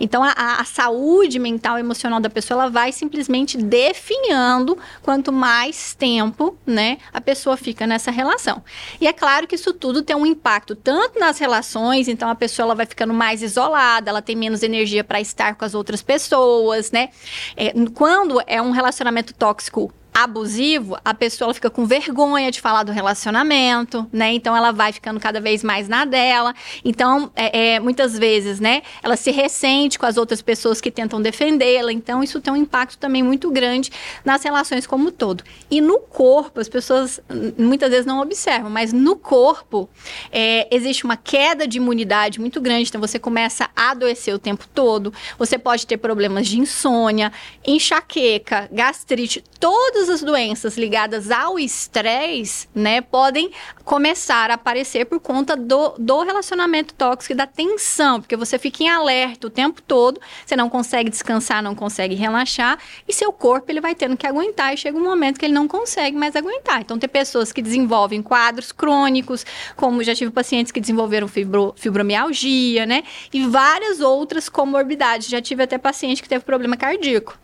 [0.00, 5.94] Então, a, a, saúde mental e emocional da pessoa, ela vai simplesmente definhando quanto mais
[5.94, 8.62] tempo, né, a pessoa fica nessa relação.
[9.00, 12.66] E é claro que isso tudo tem um impacto tanto nas relações, então a pessoa
[12.66, 16.90] ela vai ficando mais isolada, ela tem menos energia para estar com as outras pessoas,
[16.90, 17.10] né?
[17.56, 22.90] É, quando é um relacionamento tóxico abusivo, a pessoa fica com vergonha de falar do
[22.90, 24.32] relacionamento, né?
[24.32, 26.54] Então ela vai ficando cada vez mais na dela.
[26.82, 28.80] Então, é, é, muitas vezes, né?
[29.02, 31.92] Ela se ressente com as outras pessoas que tentam defendê-la.
[31.92, 33.92] Então, isso tem um impacto também muito grande
[34.24, 35.44] nas relações como um todo.
[35.70, 37.20] E no corpo, as pessoas
[37.58, 39.86] muitas vezes não observam, mas no corpo
[40.32, 42.88] é, existe uma queda de imunidade muito grande.
[42.88, 45.12] Então, você começa a adoecer o tempo todo.
[45.38, 47.30] Você pode ter problemas de insônia,
[47.66, 53.50] enxaqueca, gastrite, todos todas as doenças ligadas ao estresse, né, podem
[53.84, 58.84] começar a aparecer por conta do, do relacionamento tóxico e da tensão, porque você fica
[58.84, 63.70] em alerta o tempo todo, você não consegue descansar, não consegue relaxar, e seu corpo
[63.70, 66.80] ele vai tendo que aguentar, e chega um momento que ele não consegue mais aguentar.
[66.80, 69.44] Então, tem pessoas que desenvolvem quadros crônicos,
[69.76, 75.28] como já tive pacientes que desenvolveram fibro, fibromialgia, né, e várias outras comorbidades.
[75.28, 77.36] Já tive até paciente que teve problema cardíaco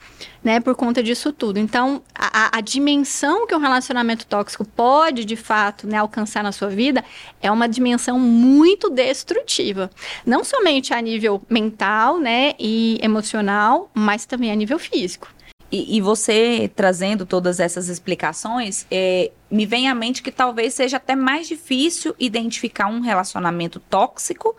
[0.42, 1.58] né, por conta disso tudo.
[1.58, 6.68] Então, a, a, dimensão que um relacionamento tóxico pode, de fato, né, alcançar na sua
[6.68, 7.04] vida
[7.40, 9.90] é uma dimensão muito destrutiva.
[10.26, 15.28] Não somente a nível mental, né, e emocional, mas também a nível físico.
[15.70, 20.98] E, e você trazendo todas essas explicações, é, me vem à mente que talvez seja
[20.98, 24.54] até mais difícil identificar um relacionamento tóxico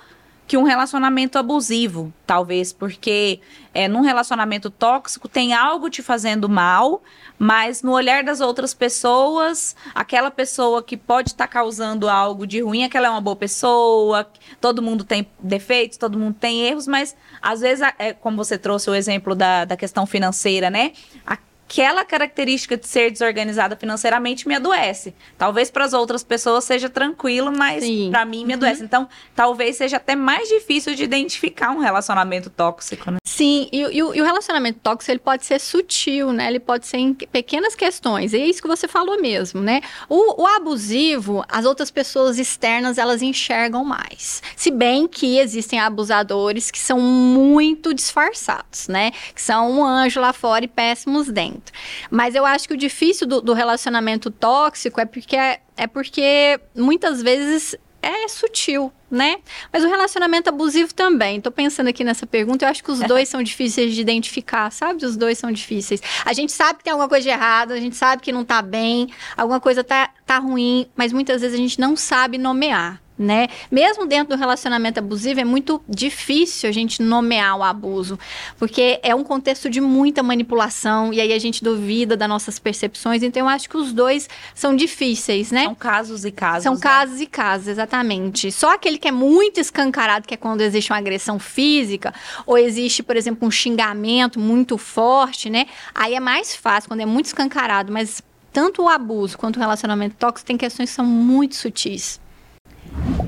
[0.54, 3.40] que um relacionamento abusivo, talvez, porque
[3.74, 7.02] é, num relacionamento tóxico tem algo te fazendo mal,
[7.40, 12.62] mas no olhar das outras pessoas, aquela pessoa que pode estar tá causando algo de
[12.62, 14.30] ruim, aquela é uma boa pessoa,
[14.62, 18.92] todo mundo tem defeitos, todo mundo tem erros, mas às vezes, é, como você trouxe
[18.92, 20.92] o exemplo da, da questão financeira, né?
[21.26, 21.36] A,
[21.74, 25.16] aquela característica de ser desorganizada financeiramente me adoece.
[25.38, 28.82] Talvez para as outras pessoas seja tranquilo, mas para mim me adoece.
[28.82, 28.86] Uhum.
[28.86, 33.18] Então, talvez seja até mais difícil de identificar um relacionamento tóxico, né?
[33.26, 36.48] Sim, e, e, e, o relacionamento tóxico ele pode ser sutil, né?
[36.48, 38.34] Ele pode ser em pequenas questões.
[38.34, 39.82] E é isso que você falou mesmo, né?
[40.08, 44.44] O, o abusivo, as outras pessoas externas elas enxergam mais.
[44.56, 49.12] Se bem que existem abusadores que são muito disfarçados, né?
[49.34, 51.63] Que são um anjo lá fora e péssimos dentro.
[52.10, 57.22] Mas eu acho que o difícil do, do relacionamento tóxico é porque, é porque muitas
[57.22, 59.38] vezes é sutil, né?
[59.72, 61.40] Mas o relacionamento abusivo também.
[61.40, 65.06] Tô pensando aqui nessa pergunta, eu acho que os dois são difíceis de identificar, sabe?
[65.06, 66.02] Os dois são difíceis.
[66.26, 68.62] A gente sabe que tem alguma coisa de errado, a gente sabe que não tá
[68.62, 73.48] bem, alguma coisa tá, tá ruim, mas muitas vezes a gente não sabe nomear né?
[73.72, 78.20] Mesmo dentro do relacionamento abusivo, é muito difícil a gente nomear o abuso,
[78.58, 83.24] porque é um contexto de muita manipulação e aí a gente duvida das nossas percepções.
[83.24, 85.64] Então, eu acho que os dois são difíceis, né?
[85.66, 86.64] São casos e casos.
[86.64, 86.80] São né?
[86.80, 88.52] casos e casos, exatamente.
[88.52, 92.14] Só aquele que é muito escancarado, que é quando existe uma agressão física,
[92.46, 95.66] ou existe, por exemplo, um xingamento muito forte, né?
[95.96, 100.16] Aí é mais fácil, quando é muito escancarado, mas tanto o abuso quanto o relacionamento
[100.16, 102.22] tóxico tem questões que são muito sutis.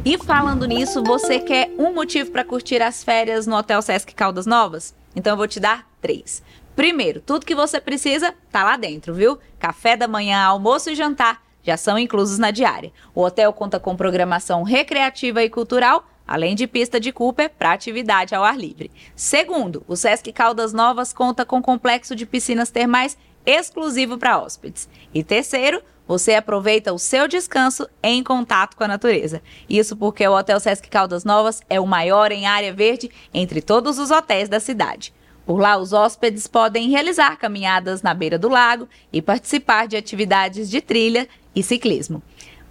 [0.03, 4.45] E falando nisso, você quer um motivo para curtir as férias no Hotel Sesc Caldas
[4.45, 4.93] Novas?
[5.15, 6.43] Então eu vou te dar três.
[6.75, 9.39] Primeiro, tudo que você precisa tá lá dentro, viu?
[9.57, 12.93] Café da manhã, almoço e jantar já são inclusos na diária.
[13.13, 18.35] O hotel conta com programação recreativa e cultural, além de pista de Cooper para atividade
[18.35, 18.91] ao ar livre.
[19.15, 24.87] Segundo, o Sesc Caldas Novas conta com complexo de piscinas termais exclusivo para hóspedes.
[25.13, 29.41] E terceiro, você aproveita o seu descanso em contato com a natureza.
[29.69, 33.97] Isso porque o Hotel Sesc Caldas Novas é o maior em área verde entre todos
[33.97, 35.13] os hotéis da cidade.
[35.45, 40.69] Por lá, os hóspedes podem realizar caminhadas na beira do lago e participar de atividades
[40.69, 42.21] de trilha e ciclismo.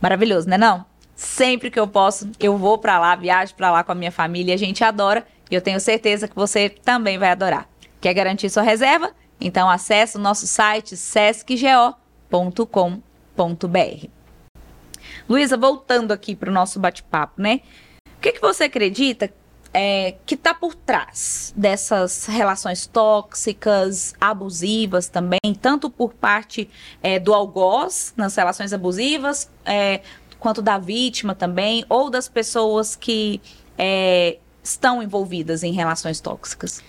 [0.01, 0.85] Maravilhoso, né não?
[1.14, 4.55] Sempre que eu posso, eu vou para lá, viajo para lá com a minha família,
[4.55, 7.68] a gente adora e eu tenho certeza que você também vai adorar.
[8.01, 9.12] Quer garantir sua reserva?
[9.40, 11.94] Então acesse o nosso site sescgo.com
[13.37, 14.09] www.cultura.br.
[15.29, 17.61] Luísa, voltando aqui para o nosso bate-papo, né?
[18.16, 19.33] O que, que você acredita
[19.73, 26.70] é, que está por trás dessas relações tóxicas, abusivas também, tanto por parte
[27.03, 30.01] é, do algoz nas relações abusivas, é,
[30.38, 33.40] quanto da vítima também, ou das pessoas que
[33.77, 36.83] é, estão envolvidas em relações tóxicas?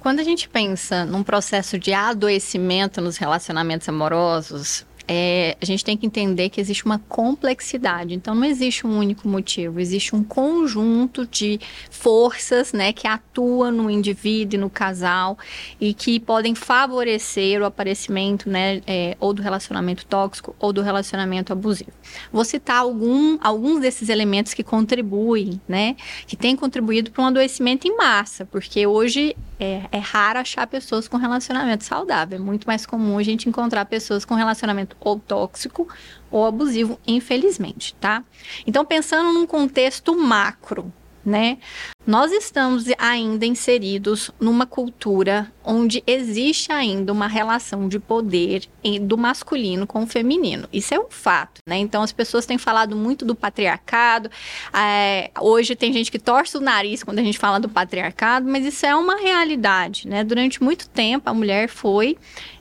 [0.00, 5.96] Quando a gente pensa num processo de adoecimento nos relacionamentos amorosos, é, a gente tem
[5.96, 8.14] que entender que existe uma complexidade.
[8.14, 11.58] Então, não existe um único motivo, existe um conjunto de
[11.90, 15.38] forças né, que atuam no indivíduo e no casal
[15.80, 21.54] e que podem favorecer o aparecimento né, é, ou do relacionamento tóxico ou do relacionamento
[21.54, 21.92] abusivo.
[22.30, 27.88] Vou citar algum, alguns desses elementos que contribuem, né, que têm contribuído para um adoecimento
[27.88, 32.38] em massa, porque hoje é, é raro achar pessoas com relacionamento saudável.
[32.38, 35.88] É muito mais comum a gente encontrar pessoas com relacionamento ou tóxico
[36.30, 38.22] ou abusivo, infelizmente, tá?
[38.66, 40.92] Então, pensando num contexto macro,
[41.24, 41.58] né?
[42.06, 48.62] Nós estamos ainda inseridos numa cultura onde existe ainda uma relação de poder
[49.02, 50.66] do masculino com o feminino.
[50.72, 51.76] Isso é um fato, né?
[51.76, 54.30] Então as pessoas têm falado muito do patriarcado.
[54.72, 58.64] É, hoje tem gente que torce o nariz quando a gente fala do patriarcado, mas
[58.64, 60.24] isso é uma realidade, né?
[60.24, 62.16] Durante muito tempo a mulher foi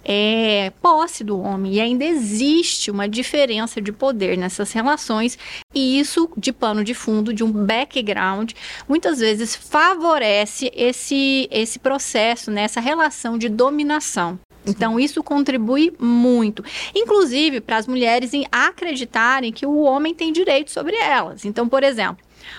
[0.09, 5.37] é, posse do homem e ainda existe uma diferença de poder nessas relações
[5.75, 8.53] e isso de pano de fundo de um background
[8.87, 14.39] muitas vezes favorece esse, esse processo, né, essa relação de dominação.
[14.65, 16.63] Então, isso contribui muito.
[16.93, 21.45] Inclusive, para as mulheres acreditarem que o homem tem direito sobre elas.
[21.45, 22.17] Então, por exemplo,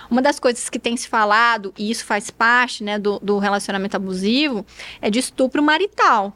[0.09, 3.95] uma das coisas que tem se falado, e isso faz parte né, do, do relacionamento
[3.95, 4.65] abusivo,
[4.99, 6.35] é de estupro marital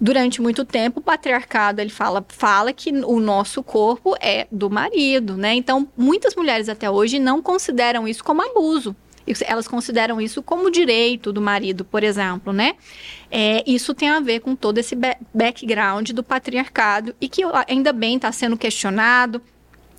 [0.00, 5.36] durante muito tempo o patriarcado ele fala, fala que o nosso corpo é do marido,
[5.36, 5.54] né?
[5.54, 8.96] Então muitas mulheres até hoje não consideram isso como abuso
[9.46, 12.74] elas consideram isso como direito do marido, por exemplo, né?
[13.30, 14.96] É, isso tem a ver com todo esse
[15.32, 19.40] background do patriarcado e que ainda bem está sendo questionado,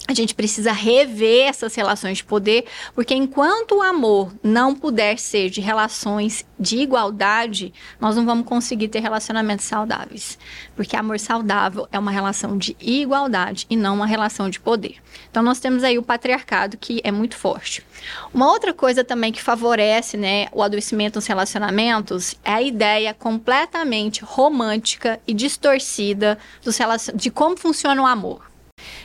[0.07, 5.49] a gente precisa rever essas relações de poder, porque enquanto o amor não puder ser
[5.49, 10.37] de relações de igualdade, nós não vamos conseguir ter relacionamentos saudáveis.
[10.75, 14.97] Porque amor saudável é uma relação de igualdade e não uma relação de poder.
[15.29, 17.85] Então nós temos aí o patriarcado que é muito forte.
[18.33, 24.23] Uma outra coisa também que favorece, né, o adoecimento nos relacionamentos é a ideia completamente
[24.23, 27.15] romântica e distorcida dos relacion...
[27.15, 28.50] de como funciona o amor.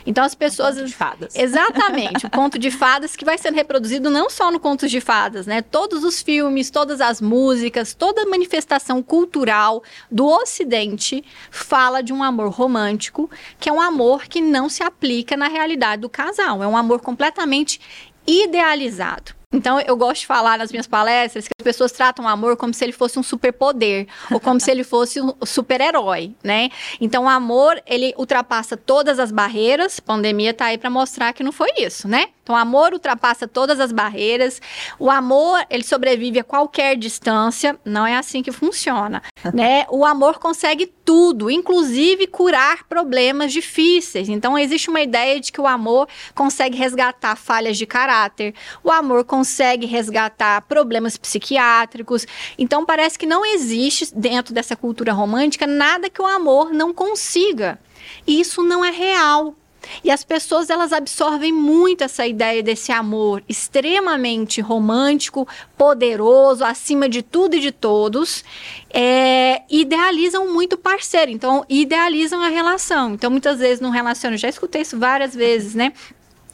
[0.05, 0.75] Então as pessoas.
[0.75, 1.35] conto de fadas.
[1.35, 5.45] Exatamente, o conto de fadas que vai sendo reproduzido não só no Contos de Fadas,
[5.45, 5.61] né?
[5.61, 12.49] Todos os filmes, todas as músicas, toda manifestação cultural do Ocidente fala de um amor
[12.49, 16.63] romântico, que é um amor que não se aplica na realidade do casal.
[16.63, 17.79] É um amor completamente
[18.25, 19.37] idealizado.
[19.53, 22.73] Então, eu gosto de falar nas minhas palestras que as pessoas tratam o amor como
[22.73, 26.69] se ele fosse um superpoder, ou como se ele fosse um super-herói, né?
[26.99, 29.99] Então, o amor, ele ultrapassa todas as barreiras.
[29.99, 32.27] A pandemia tá aí para mostrar que não foi isso, né?
[32.43, 34.61] Então, o amor ultrapassa todas as barreiras.
[34.99, 37.79] O amor, ele sobrevive a qualquer distância.
[37.85, 39.85] Não é assim que funciona, né?
[39.89, 44.27] O amor consegue tudo, inclusive curar problemas difíceis.
[44.27, 46.05] Então, existe uma ideia de que o amor
[46.35, 48.53] consegue resgatar falhas de caráter.
[48.83, 49.36] O amor consegue
[49.85, 52.25] resgatar problemas psiquiátricos.
[52.57, 57.79] Então, parece que não existe dentro dessa cultura romântica nada que o amor não consiga.
[58.25, 59.55] E isso não é real.
[60.03, 65.47] E as pessoas elas absorvem muito essa ideia desse amor extremamente romântico,
[65.77, 68.43] poderoso, acima de tudo e de todos,
[68.89, 73.13] é, idealizam muito o parceiro, então idealizam a relação.
[73.13, 75.93] Então muitas vezes no relacionamento, já escutei isso várias vezes, né?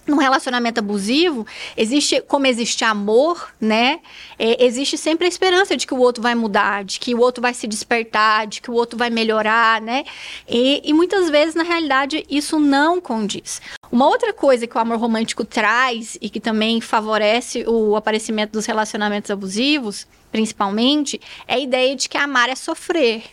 [0.05, 1.45] Num relacionamento abusivo,
[1.77, 3.99] existe, como existe amor, né?
[4.37, 7.41] É, existe sempre a esperança de que o outro vai mudar, de que o outro
[7.41, 10.03] vai se despertar, de que o outro vai melhorar, né?
[10.47, 13.61] E, e muitas vezes, na realidade, isso não condiz.
[13.91, 18.65] Uma outra coisa que o amor romântico traz e que também favorece o aparecimento dos
[18.65, 23.23] relacionamentos abusivos, principalmente, é a ideia de que amar é sofrer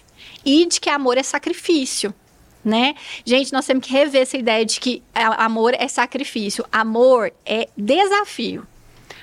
[0.44, 2.14] e de que amor é sacrifício
[2.64, 2.94] né?
[3.24, 6.64] Gente, nós temos que rever essa ideia de que amor é sacrifício.
[6.70, 8.66] Amor é desafio.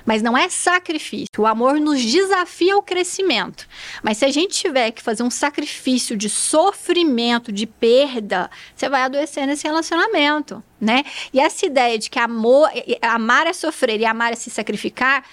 [0.06, 1.28] Mas não é sacrifício.
[1.38, 3.68] O amor nos desafia ao crescimento.
[4.02, 9.02] Mas se a gente tiver que fazer um sacrifício de sofrimento, de perda, você vai
[9.02, 11.04] adoecer nesse relacionamento, né?
[11.34, 12.70] E essa ideia de que amor,
[13.02, 15.26] amar é sofrer e amar é se sacrificar,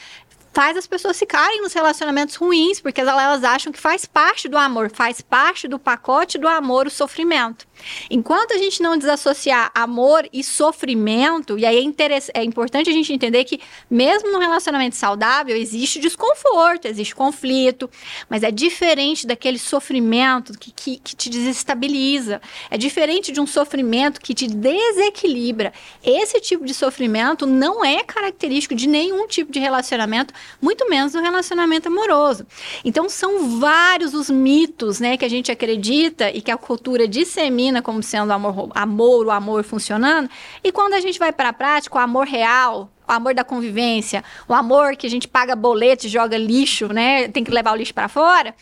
[0.55, 4.90] faz as pessoas ficarem nos relacionamentos ruins, porque elas acham que faz parte do amor,
[4.90, 7.67] faz parte do pacote do amor o sofrimento.
[8.11, 13.12] Enquanto a gente não desassociar amor e sofrimento, e aí é, é importante a gente
[13.12, 17.90] entender que, mesmo no relacionamento saudável, existe desconforto, existe conflito,
[18.29, 24.20] mas é diferente daquele sofrimento que, que, que te desestabiliza, é diferente de um sofrimento
[24.20, 25.73] que te desequilibra.
[26.03, 31.20] Esse tipo de sofrimento não é característico de nenhum tipo de relacionamento, muito menos do
[31.20, 32.47] relacionamento amoroso.
[32.85, 37.73] Então, são vários os mitos né, que a gente acredita e que a cultura dissemina
[37.82, 40.28] como sendo amor, amor, o amor funcionando.
[40.62, 44.24] E quando a gente vai para a prática, o amor real, o amor da convivência,
[44.48, 47.28] o amor que a gente paga boleto, joga lixo, né?
[47.28, 48.54] Tem que levar o lixo para fora,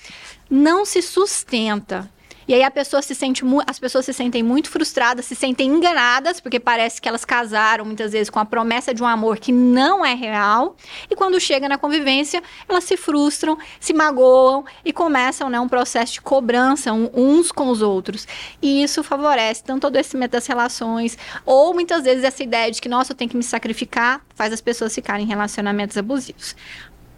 [0.50, 2.10] não se sustenta.
[2.46, 6.40] E aí a pessoa se sente as pessoas se sentem muito frustradas, se sentem enganadas,
[6.40, 10.04] porque parece que elas casaram muitas vezes com a promessa de um amor que não
[10.04, 10.76] é real.
[11.10, 16.14] E quando chega na convivência, elas se frustram, se magoam e começam né, um processo
[16.14, 18.26] de cobrança uns com os outros.
[18.60, 22.88] E isso favorece tanto o adoecimento das relações, ou muitas vezes essa ideia de que,
[22.88, 26.56] nossa, eu tenho que me sacrificar, faz as pessoas ficarem em relacionamentos abusivos.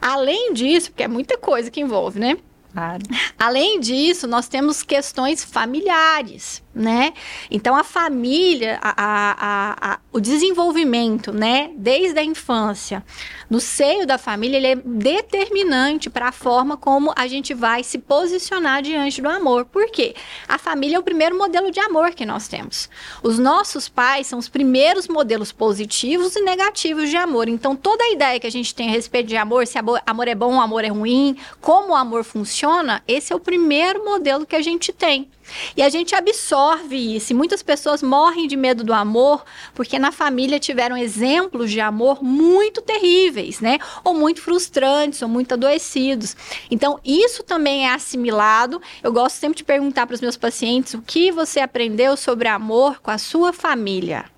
[0.00, 2.36] Além disso, porque é muita coisa que envolve, né?
[2.74, 3.04] Claro.
[3.38, 7.12] Além disso, nós temos questões familiares né?
[7.50, 13.04] Então a família, a, a, a, o desenvolvimento, né, desde a infância,
[13.48, 17.98] no seio da família, ele é determinante para a forma como a gente vai se
[17.98, 19.66] posicionar diante do amor.
[19.66, 20.14] Por quê?
[20.48, 22.88] A família é o primeiro modelo de amor que nós temos.
[23.22, 27.48] Os nossos pais são os primeiros modelos positivos e negativos de amor.
[27.48, 30.34] Então toda a ideia que a gente tem a respeito de amor, se amor é
[30.34, 34.62] bom, amor é ruim, como o amor funciona, esse é o primeiro modelo que a
[34.62, 35.30] gente tem.
[35.76, 37.32] E a gente absorve isso.
[37.32, 42.22] E muitas pessoas morrem de medo do amor porque na família tiveram exemplos de amor
[42.22, 43.78] muito terríveis, né?
[44.02, 46.36] Ou muito frustrantes, ou muito adoecidos.
[46.70, 48.80] Então, isso também é assimilado.
[49.02, 53.00] Eu gosto sempre de perguntar para os meus pacientes o que você aprendeu sobre amor
[53.00, 54.33] com a sua família.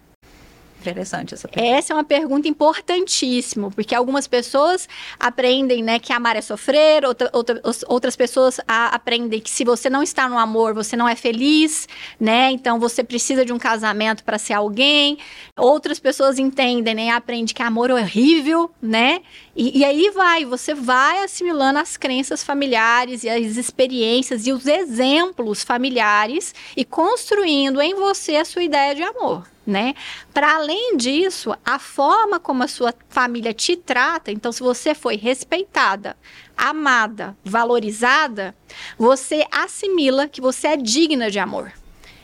[0.91, 1.77] Interessante essa pergunta.
[1.77, 7.29] Essa é uma pergunta importantíssima, porque algumas pessoas aprendem né, que amar é sofrer, outra,
[7.33, 11.17] outra, outras pessoas a, aprendem que se você não está no amor, você não é
[11.17, 11.89] feliz,
[12.21, 12.53] né?
[12.53, 15.19] Então você precisa de um casamento para ser alguém.
[15.59, 17.11] Outras pessoas entendem, né?
[17.11, 19.23] Aprendem que amor é horrível, né?
[19.57, 24.67] E, e aí vai, você vai assimilando as crenças familiares e as experiências e os
[24.67, 29.95] exemplos familiares e construindo em você a sua ideia de amor né?
[30.33, 35.17] Para além disso, a forma como a sua família te trata, então se você foi
[35.17, 36.17] respeitada,
[36.57, 38.55] amada, valorizada,
[38.97, 41.73] você assimila que você é digna de amor,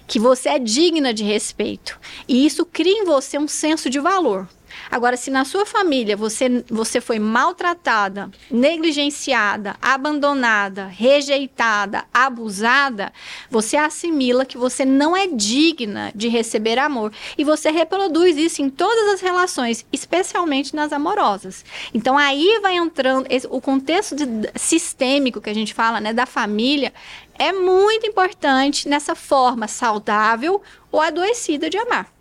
[0.06, 1.98] que você é digna de respeito.
[2.28, 4.48] E isso cria em você um senso de valor.
[4.92, 13.10] Agora, se na sua família você, você foi maltratada, negligenciada, abandonada, rejeitada, abusada,
[13.50, 17.10] você assimila que você não é digna de receber amor.
[17.38, 21.64] E você reproduz isso em todas as relações, especialmente nas amorosas.
[21.94, 26.26] Então, aí vai entrando esse, o contexto de, sistêmico que a gente fala, né, da
[26.26, 26.92] família,
[27.38, 32.12] é muito importante nessa forma saudável ou adoecida de amar.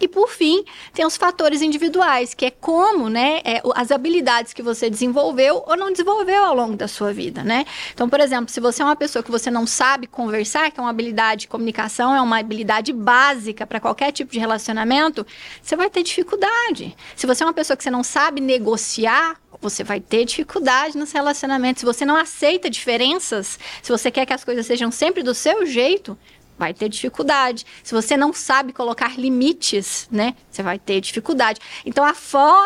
[0.00, 4.62] E por fim, tem os fatores individuais, que é como, né, é, as habilidades que
[4.62, 7.64] você desenvolveu ou não desenvolveu ao longo da sua vida, né?
[7.92, 10.82] Então, por exemplo, se você é uma pessoa que você não sabe conversar, que é
[10.82, 15.26] uma habilidade de comunicação, é uma habilidade básica para qualquer tipo de relacionamento,
[15.62, 16.96] você vai ter dificuldade.
[17.16, 21.10] Se você é uma pessoa que você não sabe negociar, você vai ter dificuldade nos
[21.12, 21.80] relacionamentos.
[21.80, 25.64] Se você não aceita diferenças, se você quer que as coisas sejam sempre do seu
[25.64, 26.18] jeito,
[26.58, 27.64] vai ter dificuldade.
[27.82, 31.60] Se você não sabe colocar limites, né, você vai ter dificuldade.
[31.84, 32.14] Então, a,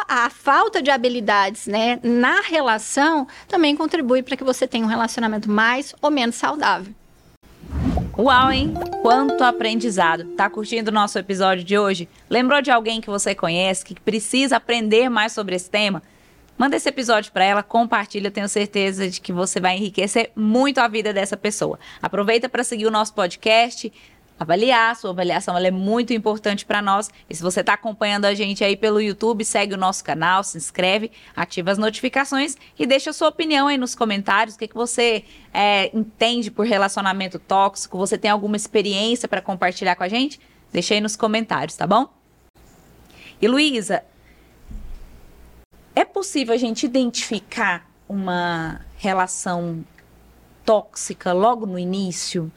[0.08, 5.50] a falta de habilidades, né, na relação também contribui para que você tenha um relacionamento
[5.50, 6.92] mais ou menos saudável.
[8.18, 8.74] Uau, hein?
[9.00, 10.24] Quanto aprendizado!
[10.34, 12.08] Tá curtindo o nosso episódio de hoje?
[12.28, 16.02] Lembrou de alguém que você conhece que precisa aprender mais sobre esse tema?
[16.58, 20.88] Manda esse episódio para ela, compartilha, tenho certeza de que você vai enriquecer muito a
[20.88, 21.78] vida dessa pessoa.
[22.02, 23.92] Aproveita para seguir o nosso podcast,
[24.36, 27.10] avaliar, sua avaliação ela é muito importante para nós.
[27.30, 30.58] E se você está acompanhando a gente aí pelo YouTube, segue o nosso canal, se
[30.58, 34.56] inscreve, ativa as notificações e deixa a sua opinião aí nos comentários.
[34.56, 37.96] O que, que você é, entende por relacionamento tóxico?
[37.98, 40.40] Você tem alguma experiência para compartilhar com a gente?
[40.72, 42.12] Deixa aí nos comentários, tá bom?
[43.40, 44.02] E Luísa,
[45.98, 49.84] é possível a gente identificar uma relação
[50.64, 52.52] tóxica logo no início?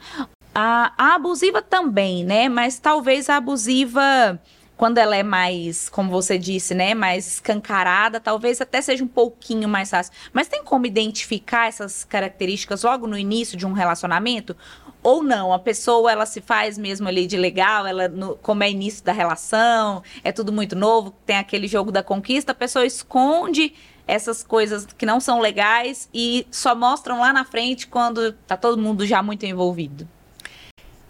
[0.54, 2.48] A, a abusiva também, né?
[2.48, 4.40] Mas talvez a abusiva
[4.76, 9.68] quando ela é mais, como você disse, né, mais escancarada, talvez até seja um pouquinho
[9.68, 10.12] mais fácil.
[10.32, 14.56] Mas tem como identificar essas características logo no início de um relacionamento?
[15.02, 15.52] Ou não?
[15.52, 19.12] A pessoa ela se faz mesmo ali de legal, ela no, como é início da
[19.12, 23.74] relação, é tudo muito novo, tem aquele jogo da conquista, a pessoa esconde
[24.06, 28.80] essas coisas que não são legais e só mostram lá na frente quando tá todo
[28.80, 30.08] mundo já muito envolvido.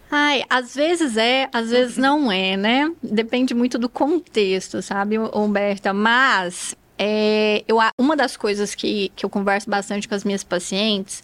[0.09, 2.91] Ai, às vezes é, às vezes não é, né?
[3.01, 5.91] Depende muito do contexto, sabe, Humberta?
[5.91, 11.23] Mas é, eu, uma das coisas que, que eu converso bastante com as minhas pacientes,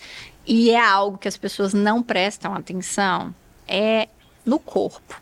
[0.50, 3.36] e é algo que as pessoas não prestam atenção,
[3.68, 4.10] é
[4.44, 5.22] no corpo.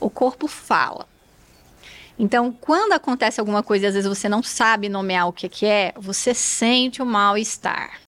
[0.00, 1.06] O corpo fala.
[2.18, 5.64] Então, quando acontece alguma coisa e às vezes você não sabe nomear o que, que
[5.64, 8.00] é, você sente o mal-estar.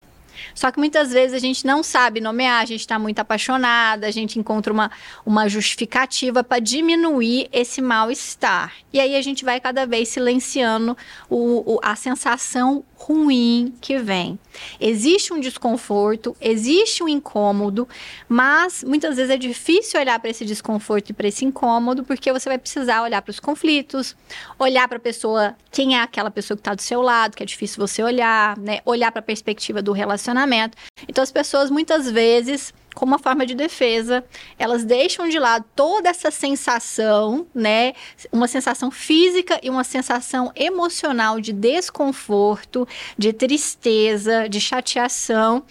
[0.54, 4.10] Só que muitas vezes a gente não sabe nomear, a gente está muito apaixonada, a
[4.10, 4.90] gente encontra uma,
[5.24, 8.72] uma justificativa para diminuir esse mal-estar.
[8.90, 10.96] E aí a gente vai cada vez silenciando
[11.28, 14.38] o, o, a sensação ruim que vem.
[14.80, 17.86] Existe um desconforto, existe um incômodo,
[18.28, 22.48] mas muitas vezes é difícil olhar para esse desconforto e para esse incômodo, porque você
[22.48, 24.16] vai precisar olhar para os conflitos,
[24.58, 27.46] olhar para a pessoa, quem é aquela pessoa que está do seu lado, que é
[27.46, 28.80] difícil você olhar, né?
[28.84, 30.76] Olhar para a perspectiva do relacionamento.
[31.06, 34.24] Então as pessoas muitas vezes como uma forma de defesa,
[34.58, 37.92] elas deixam de lado toda essa sensação, né?
[38.32, 42.88] Uma sensação física e uma sensação emocional de desconforto,
[43.18, 45.62] de tristeza, de chateação,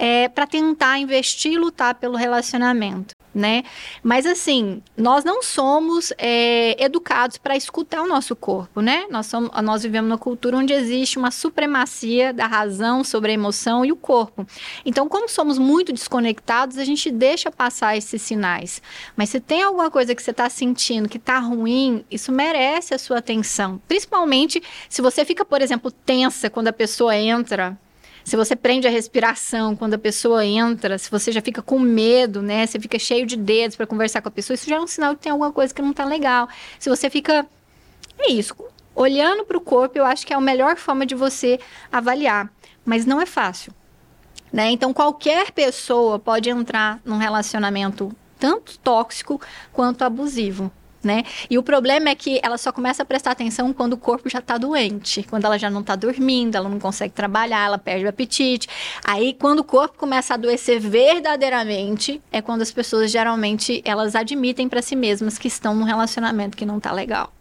[0.00, 3.62] é, para tentar investir e lutar pelo relacionamento né?
[4.02, 9.06] Mas assim, nós não somos é, educados para escutar o nosso corpo, né?
[9.10, 13.84] Nós, somos, nós vivemos numa cultura onde existe uma supremacia da razão sobre a emoção
[13.84, 14.46] e o corpo.
[14.84, 18.82] Então, como somos muito desconectados, a gente deixa passar esses sinais.
[19.16, 22.98] Mas se tem alguma coisa que você está sentindo que está ruim, isso merece a
[22.98, 23.80] sua atenção.
[23.86, 27.78] Principalmente se você fica, por exemplo, tensa quando a pessoa entra
[28.30, 32.40] se você prende a respiração quando a pessoa entra, se você já fica com medo,
[32.40, 32.64] né?
[32.64, 35.16] Você fica cheio de dedos para conversar com a pessoa, isso já é um sinal
[35.16, 36.48] que tem alguma coisa que não está legal.
[36.78, 37.44] Se você fica.
[38.16, 38.54] É isso.
[38.94, 41.58] Olhando para o corpo, eu acho que é a melhor forma de você
[41.90, 42.48] avaliar.
[42.84, 43.74] Mas não é fácil.
[44.52, 44.70] Né?
[44.70, 49.40] Então, qualquer pessoa pode entrar num relacionamento tanto tóxico
[49.72, 50.70] quanto abusivo
[51.02, 51.24] né?
[51.48, 54.38] E o problema é que ela só começa a prestar atenção quando o corpo já
[54.38, 58.08] está doente, quando ela já não está dormindo, ela não consegue trabalhar, ela perde o
[58.08, 58.68] apetite.
[59.04, 64.68] Aí, quando o corpo começa a adoecer verdadeiramente, é quando as pessoas geralmente elas admitem
[64.68, 67.32] para si mesmas que estão num relacionamento que não está legal.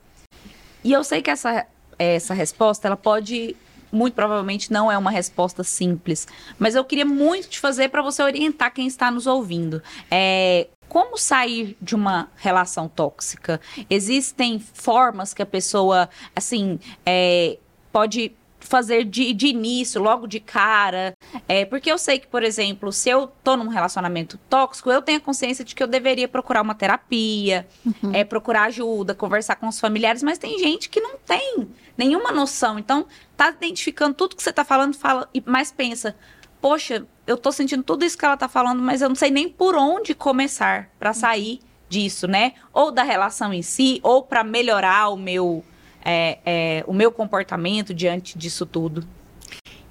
[0.83, 1.65] E eu sei que essa
[1.97, 3.57] essa resposta ela pode
[3.91, 8.21] muito provavelmente não é uma resposta simples, mas eu queria muito te fazer para você
[8.21, 9.81] orientar quem está nos ouvindo.
[10.09, 13.61] É, como sair de uma relação tóxica?
[13.89, 17.57] Existem formas que a pessoa, assim, é,
[17.91, 21.15] pode fazer de, de início, logo de cara.
[21.47, 25.19] É, porque eu sei que, por exemplo, se eu tô num relacionamento tóxico, eu tenho
[25.19, 28.13] a consciência de que eu deveria procurar uma terapia, uhum.
[28.13, 32.77] é, procurar ajuda, conversar com os familiares, mas tem gente que não tem nenhuma noção.
[32.77, 33.05] Então,
[33.37, 36.15] tá identificando tudo que você tá falando, fala, mas pensa,
[36.61, 39.47] poxa, eu tô sentindo tudo isso que ela tá falando, mas eu não sei nem
[39.47, 42.53] por onde começar para sair disso, né?
[42.73, 45.63] Ou da relação em si, ou para melhorar o meu
[46.03, 49.07] é, é, o meu comportamento diante disso tudo.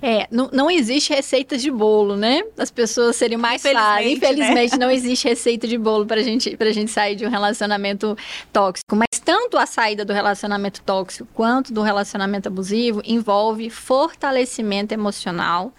[0.01, 2.43] É, não, não existe receitas de bolo, né?
[2.57, 4.17] As pessoas seriam mais fáceis.
[4.17, 4.79] Infelizmente, né?
[4.79, 8.17] não existe receita de bolo pra gente, pra gente sair de um relacionamento
[8.53, 8.95] tóxico.
[8.95, 15.73] Mas tanto a saída do relacionamento tóxico quanto do relacionamento abusivo envolve fortalecimento emocional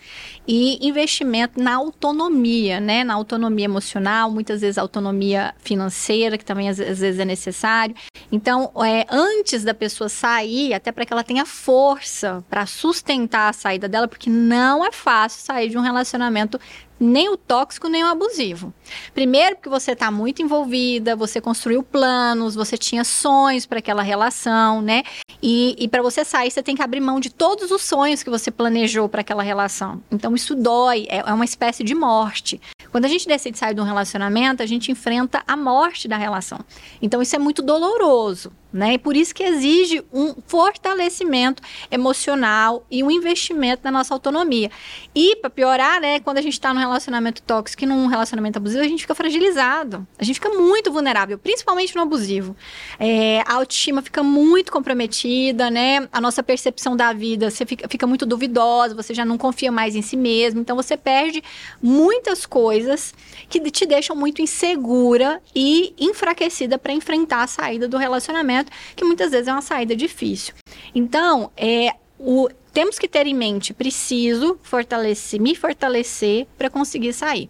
[0.47, 3.03] e investimento na autonomia, né?
[3.03, 7.95] Na autonomia emocional, muitas vezes autonomia financeira, que também às, às vezes é necessário.
[8.31, 13.53] Então, é, antes da pessoa sair, até para que ela tenha força para sustentar a
[13.53, 16.59] saída dela, porque não é fácil sair de um relacionamento
[16.99, 18.73] nem o tóxico nem o abusivo.
[19.13, 24.81] Primeiro, porque você está muito envolvida, você construiu planos, você tinha sonhos para aquela relação,
[24.81, 25.03] né?
[25.41, 28.29] E, e para você sair, você tem que abrir mão de todos os sonhos que
[28.29, 30.01] você planejou para aquela relação.
[30.11, 32.59] Então, isso dói, é, é uma espécie de morte.
[32.91, 36.59] Quando a gente decide sair de um relacionamento, a gente enfrenta a morte da relação.
[37.01, 38.93] Então, isso é muito doloroso né?
[38.93, 44.69] E por isso que exige um fortalecimento emocional e um investimento na nossa autonomia.
[45.13, 48.83] E para piorar, né, quando a gente está num relacionamento tóxico e num relacionamento abusivo,
[48.83, 50.07] a gente fica fragilizado.
[50.17, 52.55] A gente fica muito vulnerável, principalmente no abusivo.
[52.99, 56.07] É, a autoestima fica muito comprometida, né?
[56.11, 59.95] A nossa percepção da vida você fica, fica muito duvidosa, você já não confia mais
[59.95, 60.59] em si mesmo.
[60.59, 61.43] Então você perde
[61.81, 63.13] muitas coisas
[63.47, 69.31] que te deixam muito insegura e enfraquecida para enfrentar a saída do relacionamento que muitas
[69.31, 70.53] vezes é uma saída difícil.
[70.93, 72.49] Então, é, o,
[72.79, 77.49] temos que ter em mente, preciso fortalecer, me fortalecer para conseguir sair.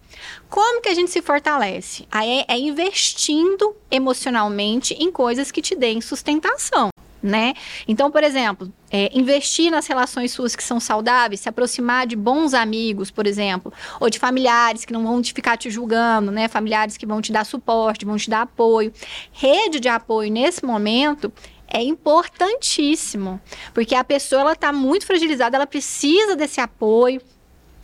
[0.50, 2.08] Como que a gente se fortalece?
[2.12, 6.90] Aí é, é investindo emocionalmente em coisas que te deem sustentação
[7.22, 7.54] né?
[7.86, 12.54] Então, por exemplo, é, investir nas relações suas que são saudáveis, se aproximar de bons
[12.54, 16.48] amigos, por exemplo, ou de familiares que não vão te ficar te julgando, né?
[16.48, 18.94] Familiares que vão te dar suporte, vão te dar apoio.
[19.34, 21.32] Rede de apoio nesse momento
[21.72, 23.40] é importantíssimo,
[23.74, 27.22] porque a pessoa ela está muito fragilizada, ela precisa desse apoio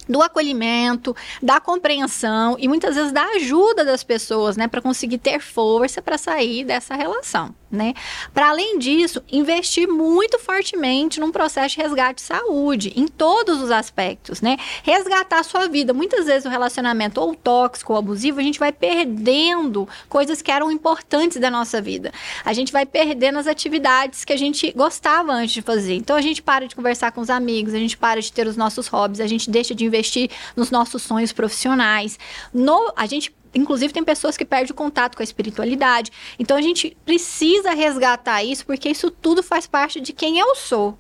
[0.08, 5.40] do acolhimento, da compreensão e muitas vezes da ajuda das pessoas, né, para conseguir ter
[5.40, 7.94] força para sair dessa relação né?
[8.34, 13.70] Para além disso, investir muito fortemente num processo de resgate de saúde, em todos os
[13.70, 14.58] aspectos, né?
[14.84, 15.94] Resgatar a sua vida.
[15.94, 20.72] Muitas vezes o relacionamento ou tóxico ou abusivo, a gente vai perdendo coisas que eram
[20.72, 22.12] importantes da nossa vida.
[22.44, 25.96] A gente vai perdendo as atividades que a gente gostava antes de fazer.
[25.96, 28.56] Então a gente para de conversar com os amigos, a gente para de ter os
[28.56, 29.95] nossos hobbies, a gente deixa de investir
[30.56, 32.20] nos nossos sonhos profissionais.
[32.54, 36.12] No, a gente Inclusive, tem pessoas que perdem o contato com a espiritualidade.
[36.38, 40.98] Então, a gente precisa resgatar isso, porque isso tudo faz parte de quem eu sou.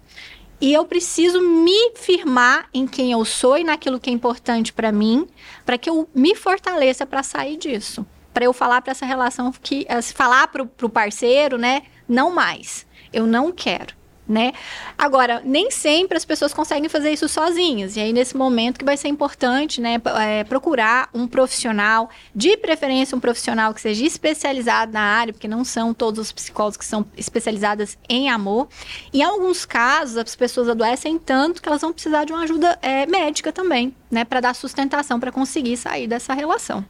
[0.62, 4.90] E eu preciso me firmar em quem eu sou e naquilo que é importante para
[4.90, 5.28] mim,
[5.66, 8.06] para que eu me fortaleça para sair disso.
[8.34, 9.86] Para eu falar para essa relação que.
[9.90, 11.84] Eh, falar para o parceiro, né?
[12.08, 12.88] Não mais.
[13.12, 13.94] Eu não quero
[14.28, 14.54] né?
[14.98, 17.96] Agora, nem sempre as pessoas conseguem fazer isso sozinhas.
[17.96, 23.16] E aí, nesse momento que vai ser importante, né, é, procurar um profissional, de preferência
[23.16, 27.06] um profissional que seja especializado na área, porque não são todos os psicólogos que são
[27.16, 28.68] especializados em amor.
[29.14, 33.06] Em alguns casos, as pessoas adoecem tanto que elas vão precisar de uma ajuda é,
[33.06, 36.84] médica também, né, para dar sustentação, para conseguir sair dessa relação.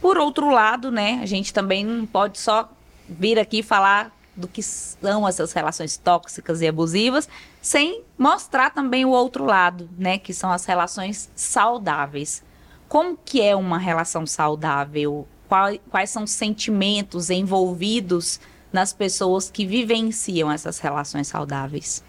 [0.00, 2.70] Por outro lado, né, a gente também não pode só
[3.08, 7.28] vir aqui falar do que são essas relações tóxicas e abusivas,
[7.60, 12.42] sem mostrar também o outro lado, né, que são as relações saudáveis.
[12.88, 15.26] Como que é uma relação saudável?
[15.48, 18.40] Quais, quais são os sentimentos envolvidos
[18.72, 22.02] nas pessoas que vivenciam essas relações saudáveis?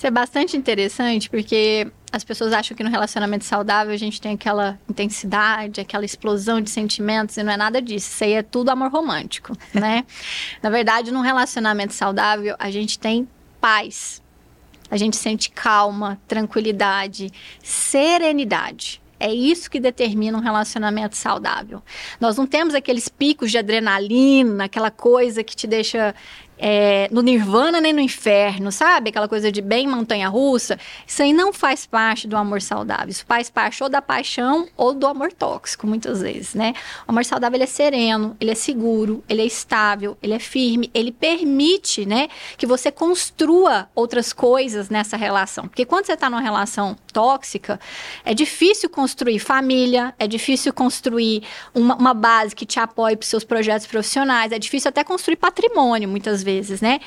[0.00, 4.32] Isso é bastante interessante porque as pessoas acham que no relacionamento saudável a gente tem
[4.32, 8.08] aquela intensidade, aquela explosão de sentimentos e não é nada disso.
[8.10, 10.06] Isso aí é tudo amor romântico, né?
[10.62, 13.28] Na verdade, num relacionamento saudável a gente tem
[13.60, 14.22] paz.
[14.90, 17.30] A gente sente calma, tranquilidade,
[17.62, 19.02] serenidade.
[19.22, 21.82] É isso que determina um relacionamento saudável.
[22.18, 26.14] Nós não temos aqueles picos de adrenalina, aquela coisa que te deixa
[26.60, 29.08] é, no nirvana nem no inferno, sabe?
[29.08, 30.78] Aquela coisa de bem montanha-russa.
[31.06, 33.08] Isso aí não faz parte do amor saudável.
[33.08, 36.74] Isso faz parte ou da paixão ou do amor tóxico, muitas vezes, né?
[37.08, 40.90] O amor saudável ele é sereno, ele é seguro, ele é estável, ele é firme,
[40.92, 45.66] ele permite, né, que você construa outras coisas nessa relação.
[45.66, 47.80] Porque quando você está numa relação tóxica,
[48.24, 51.42] é difícil construir família, é difícil construir
[51.74, 56.08] uma, uma base que te apoie para seus projetos profissionais, é difícil até construir patrimônio,
[56.08, 57.00] muitas vezes vezes, né?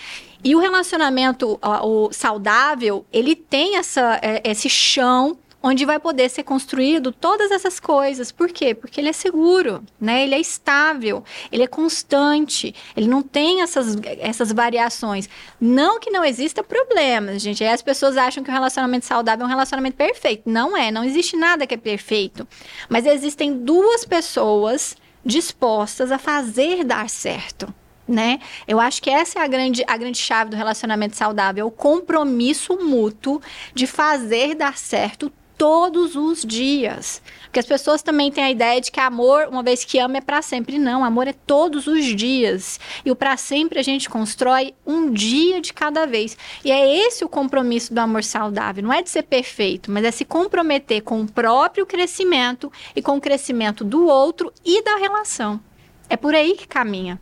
[0.44, 6.44] E o relacionamento o saudável, ele tem essa, é, esse chão onde vai poder ser
[6.44, 8.34] construído todas essas coisas.
[8.34, 8.76] Por quê?
[8.76, 10.24] Porque ele é seguro, né?
[10.24, 15.30] Ele é estável, ele é constante, ele não tem essas, essas variações.
[15.62, 17.64] Não que não exista problemas, gente.
[17.64, 20.50] Aí as pessoas acham que o relacionamento saudável é um relacionamento perfeito.
[20.50, 22.46] Não é, não existe nada que é perfeito.
[22.89, 27.74] Mas existem duas pessoas dispostas a fazer dar certo
[28.08, 28.39] né?
[28.68, 31.72] Eu acho que essa é a grande, a grande chave do relacionamento saudável, é o
[31.72, 33.41] compromisso mútuo
[33.74, 37.22] de fazer dar certo todos os dias.
[37.43, 40.22] Porque as pessoas também têm a ideia de que amor, uma vez que ama, é
[40.22, 40.78] para sempre.
[40.78, 42.80] Não, amor é todos os dias.
[43.06, 46.38] E o para sempre a gente constrói um dia de cada vez.
[46.66, 48.84] E é esse o compromisso do amor saudável.
[48.84, 53.18] Não é de ser perfeito, mas é se comprometer com o próprio crescimento e com
[53.18, 55.62] o crescimento do outro e da relação.
[56.10, 57.20] É por aí que caminha.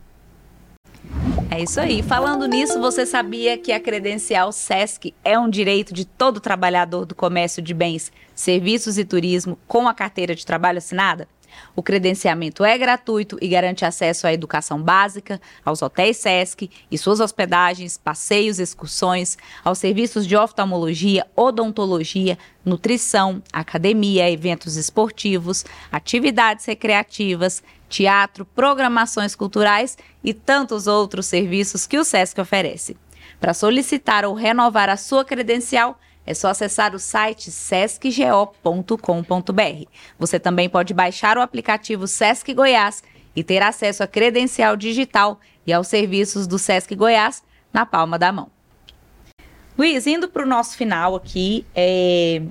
[1.50, 2.02] É isso aí.
[2.02, 7.14] Falando nisso, você sabia que a credencial SESC é um direito de todo trabalhador do
[7.14, 11.28] comércio de bens, serviços e turismo com a carteira de trabalho assinada?
[11.74, 17.20] O credenciamento é gratuito e garante acesso à educação básica, aos hotéis SESC e suas
[17.20, 28.44] hospedagens, passeios, excursões, aos serviços de oftalmologia, odontologia, nutrição, academia, eventos esportivos, atividades recreativas, teatro,
[28.44, 32.96] programações culturais e tantos outros serviços que o SESC oferece.
[33.38, 38.96] Para solicitar ou renovar a sua credencial, é só acessar o site sescgo.com.br.
[40.18, 43.02] Você também pode baixar o aplicativo Sesc Goiás
[43.34, 47.42] e ter acesso à credencial digital e aos serviços do Sesc Goiás
[47.72, 48.50] na palma da mão.
[49.76, 52.42] Luiz, indo para o nosso final aqui, é...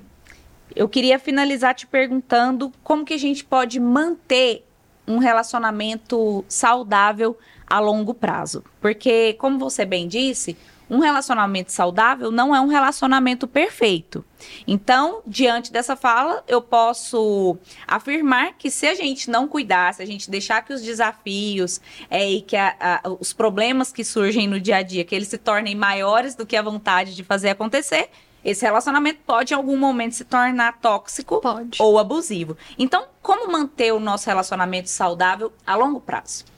[0.75, 4.65] eu queria finalizar te perguntando como que a gente pode manter
[5.07, 8.63] um relacionamento saudável a longo prazo.
[8.79, 10.57] Porque, como você bem disse,
[10.91, 14.25] um relacionamento saudável não é um relacionamento perfeito.
[14.67, 20.05] Então, diante dessa fala, eu posso afirmar que se a gente não cuidar, se a
[20.05, 21.79] gente deixar que os desafios
[22.09, 25.29] é, e que a, a, os problemas que surgem no dia a dia, que eles
[25.29, 28.09] se tornem maiores do que a vontade de fazer acontecer,
[28.43, 31.77] esse relacionamento pode em algum momento se tornar tóxico pode.
[31.81, 32.57] ou abusivo.
[32.77, 36.50] Então, como manter o nosso relacionamento saudável a longo prazo?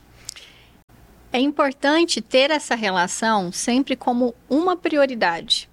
[1.34, 5.68] É importante ter essa relação sempre como uma prioridade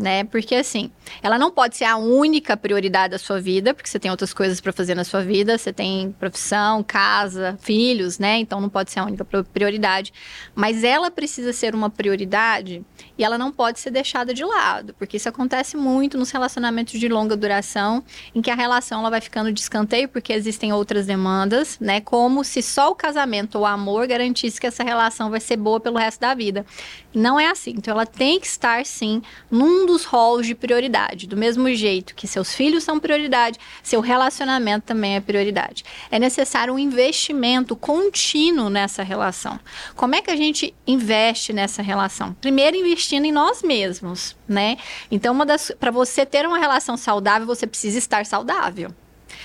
[0.00, 0.24] né?
[0.24, 0.90] Porque assim,
[1.22, 4.60] ela não pode ser a única prioridade da sua vida, porque você tem outras coisas
[4.60, 8.38] para fazer na sua vida, você tem profissão, casa, filhos, né?
[8.38, 10.12] Então não pode ser a única prioridade,
[10.54, 12.82] mas ela precisa ser uma prioridade
[13.20, 17.06] e ela não pode ser deixada de lado, porque isso acontece muito nos relacionamentos de
[17.06, 18.02] longa duração,
[18.34, 22.00] em que a relação ela vai ficando de escanteio porque existem outras demandas, né?
[22.00, 25.78] Como se só o casamento ou o amor garantisse que essa relação vai ser boa
[25.78, 26.64] pelo resto da vida.
[27.12, 27.72] Não é assim.
[27.76, 31.26] Então ela tem que estar sim num dos rolos de prioridade.
[31.26, 35.84] Do mesmo jeito que seus filhos são prioridade, seu relacionamento também é prioridade.
[36.10, 39.60] É necessário um investimento contínuo nessa relação.
[39.94, 42.32] Como é que a gente investe nessa relação?
[42.40, 42.78] Primeiro
[43.10, 44.76] investindo em nós mesmos, né?
[45.10, 48.94] Então, uma das para você ter uma relação saudável, você precisa estar saudável.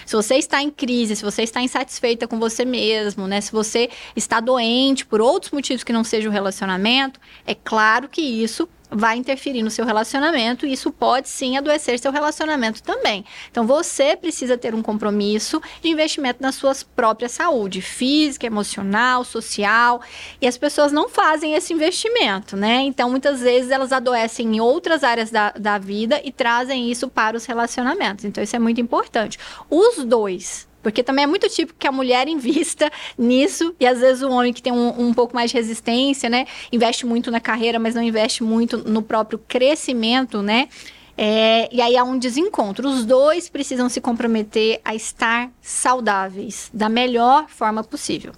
[0.06, 3.42] Se você está em crise, se você está insatisfeita com você mesmo, né?
[3.42, 8.22] Se você está doente por outros motivos que não seja o relacionamento, é claro que
[8.22, 13.26] isso vai interferir no seu relacionamento e isso pode sim adoecer seu relacionamento também.
[13.52, 20.02] Então você precisa ter um compromisso de investimento na sua própria saúde física, emocional, social,
[20.42, 22.82] e as pessoas não fazem esse investimento, né?
[22.82, 27.36] Então muitas vezes elas adoecem em outras áreas da, da vida e trazem isso para
[27.36, 28.26] os relacionamentos.
[28.26, 29.38] Então isso é muito importante.
[29.70, 34.22] Os dois porque também é muito típico que a mulher invista nisso e às vezes
[34.22, 37.80] o homem que tem um, um pouco mais de resistência, né, investe muito na carreira,
[37.80, 40.70] mas não investe muito no próprio crescimento, né?
[41.18, 42.88] É, e aí há um desencontro.
[42.88, 48.34] Os dois precisam se comprometer a estar saudáveis da melhor forma possível.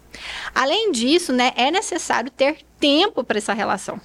[0.56, 4.00] Além disso, né, é necessário ter tempo para essa relação.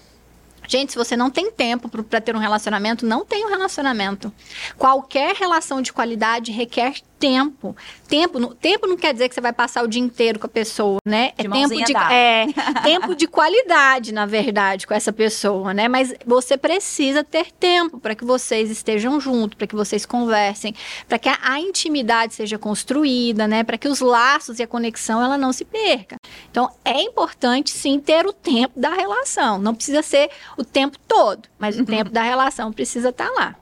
[0.67, 4.33] Gente, se você não tem tempo para ter um relacionamento, não tem um relacionamento.
[4.79, 7.77] Qualquer relação de qualidade requer tempo.
[8.09, 10.49] Tempo, no, tempo não quer dizer que você vai passar o dia inteiro com a
[10.49, 11.31] pessoa, né?
[11.39, 12.13] De é tempo de, dada.
[12.13, 12.47] é
[12.83, 15.87] tempo de qualidade, na verdade, com essa pessoa, né?
[15.87, 20.75] Mas você precisa ter tempo para que vocês estejam juntos, para que vocês conversem,
[21.09, 23.63] para que a, a, intimidade seja construída, né?
[23.63, 26.17] Para que os laços e a conexão ela não se perca.
[26.51, 29.59] Então, é importante sim ter o tempo da relação.
[29.59, 33.62] Não precisa ser o tempo todo, mas o tempo da relação precisa estar tá lá.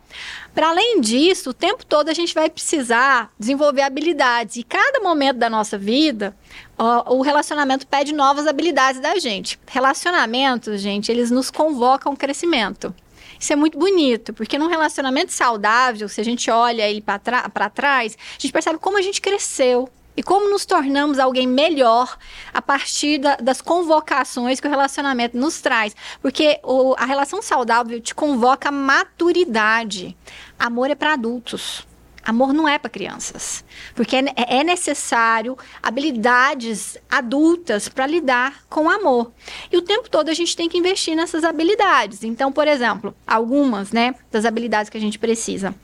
[0.54, 4.56] Para além disso, o tempo todo a gente vai precisar desenvolver habilidades.
[4.56, 6.36] E cada momento da nossa vida,
[6.76, 9.58] ó, o relacionamento pede novas habilidades da gente.
[9.66, 12.94] Relacionamentos, gente, eles nos convocam ao crescimento.
[13.38, 18.18] Isso é muito bonito, porque num relacionamento saudável, se a gente olha ele para trás,
[18.18, 22.18] a gente percebe como a gente cresceu, e como nos tornamos alguém melhor
[22.52, 25.94] a partir da, das convocações que o relacionamento nos traz.
[26.20, 30.16] Porque o, a relação saudável te convoca maturidade.
[30.58, 31.86] Amor é para adultos.
[32.22, 39.32] Amor não é para crianças, porque é, é, necessário habilidades adultas para lidar com amor.
[39.72, 42.22] E o tempo todo a gente tem que investir nessas habilidades.
[42.22, 45.74] Então, por exemplo, algumas né, das habilidades que a gente precisa.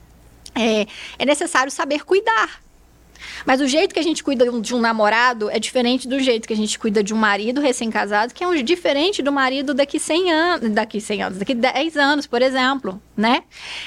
[0.55, 0.87] É,
[1.19, 2.61] é necessário saber cuidar
[3.47, 6.53] mas o jeito que a gente cuida de um namorado é diferente do jeito que
[6.53, 10.33] a gente cuida de um marido recém-casado, que é um, diferente do marido daqui 100
[10.33, 13.45] anos, daqui 100 anos, daqui 10 anos, por exemplo, né?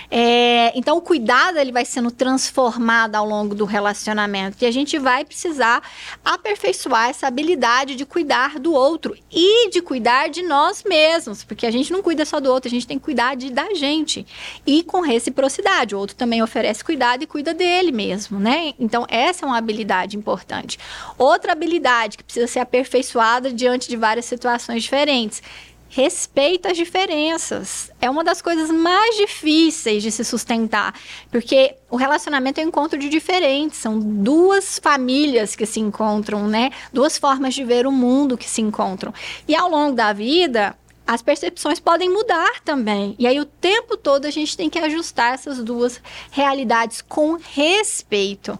[0.10, 4.97] É, então o cuidado ele vai sendo transformado ao longo do relacionamento e a gente
[4.97, 5.84] vai precisar
[6.24, 11.72] aperfeiçoar essa habilidade de cuidar do outro e de cuidar de nós mesmos, porque a
[11.72, 14.26] gente não cuida só do outro, a gente tem que cuidar de, da gente
[14.66, 15.95] e com reciprocidade.
[15.95, 18.74] O outro também oferece cuidado e cuida dele mesmo, né?
[18.80, 20.77] Então essa é uma habilidade importante.
[21.17, 25.41] Outra habilidade que precisa ser aperfeiçoada diante de várias situações diferentes
[25.89, 27.91] respeita as diferenças.
[27.99, 30.93] É uma das coisas mais difíceis de se sustentar,
[31.31, 36.69] porque o relacionamento é um encontro de diferentes, são duas famílias que se encontram, né?
[36.93, 39.11] Duas formas de ver o mundo que se encontram.
[39.47, 40.75] E ao longo da vida,
[41.09, 43.15] as percepções podem mudar também.
[43.17, 48.59] E aí, o tempo todo, a gente tem que ajustar essas duas realidades com respeito.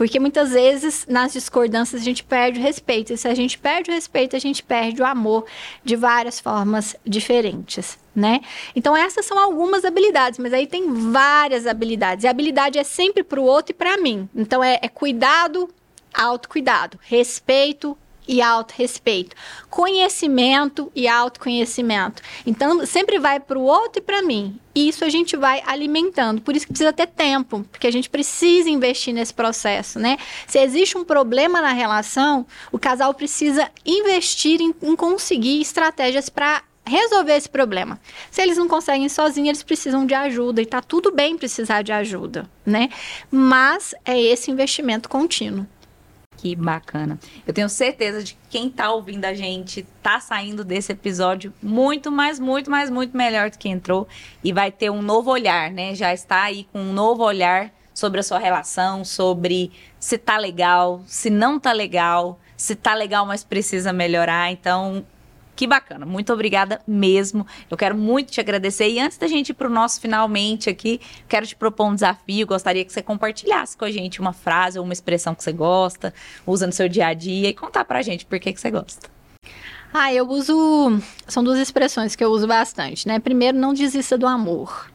[0.00, 3.12] Porque muitas vezes, nas discordâncias, a gente perde o respeito.
[3.12, 5.44] E se a gente perde o respeito, a gente perde o amor
[5.84, 7.98] de várias formas diferentes.
[8.16, 8.40] Né?
[8.74, 12.24] Então essas são algumas habilidades, mas aí tem várias habilidades.
[12.24, 14.26] E a habilidade é sempre para o outro e para mim.
[14.34, 15.68] Então é, é cuidado,
[16.14, 17.94] autocuidado, respeito,
[18.30, 19.34] e autorrespeito,
[19.68, 22.22] conhecimento e autoconhecimento.
[22.46, 24.56] Então, sempre vai para o outro e para mim.
[24.72, 26.40] E isso a gente vai alimentando.
[26.40, 30.16] Por isso que precisa ter tempo, porque a gente precisa investir nesse processo, né?
[30.46, 36.62] Se existe um problema na relação, o casal precisa investir em, em conseguir estratégias para
[36.86, 38.00] resolver esse problema.
[38.30, 41.90] Se eles não conseguem sozinhos, eles precisam de ajuda e tá tudo bem precisar de
[41.90, 42.90] ajuda, né?
[43.28, 45.66] Mas é esse investimento contínuo.
[46.40, 47.18] Que bacana.
[47.46, 52.10] Eu tenho certeza de que quem está ouvindo a gente está saindo desse episódio muito
[52.10, 54.08] mais, muito mais, muito melhor do que entrou
[54.42, 55.94] e vai ter um novo olhar, né?
[55.94, 61.02] Já está aí com um novo olhar sobre a sua relação, sobre se tá legal,
[61.06, 64.50] se não tá legal, se tá legal, mas precisa melhorar.
[64.50, 65.04] Então,
[65.54, 66.06] que bacana.
[66.06, 67.46] Muito obrigada mesmo.
[67.70, 68.88] Eu quero muito te agradecer.
[68.88, 72.46] E antes da gente ir para o nosso finalmente aqui, quero te propor um desafio.
[72.46, 76.14] Gostaria que você compartilhasse com a gente uma frase ou uma expressão que você gosta,
[76.46, 78.70] usa no seu dia a dia e contar para a gente por que, que você
[78.70, 79.08] gosta.
[79.92, 81.00] Ah, eu uso.
[81.26, 83.18] São duas expressões que eu uso bastante, né?
[83.18, 84.90] Primeiro, não desista do amor.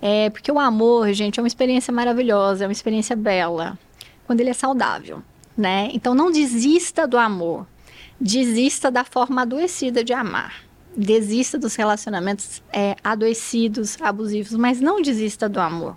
[0.00, 3.78] É, porque o amor, gente, é uma experiência maravilhosa, é uma experiência bela,
[4.26, 5.22] quando ele é saudável,
[5.56, 5.88] né?
[5.94, 7.66] Então, não desista do amor
[8.20, 10.62] desista da forma adoecida de amar.
[10.96, 15.96] Desista dos relacionamentos é, adoecidos, abusivos, mas não desista do amor.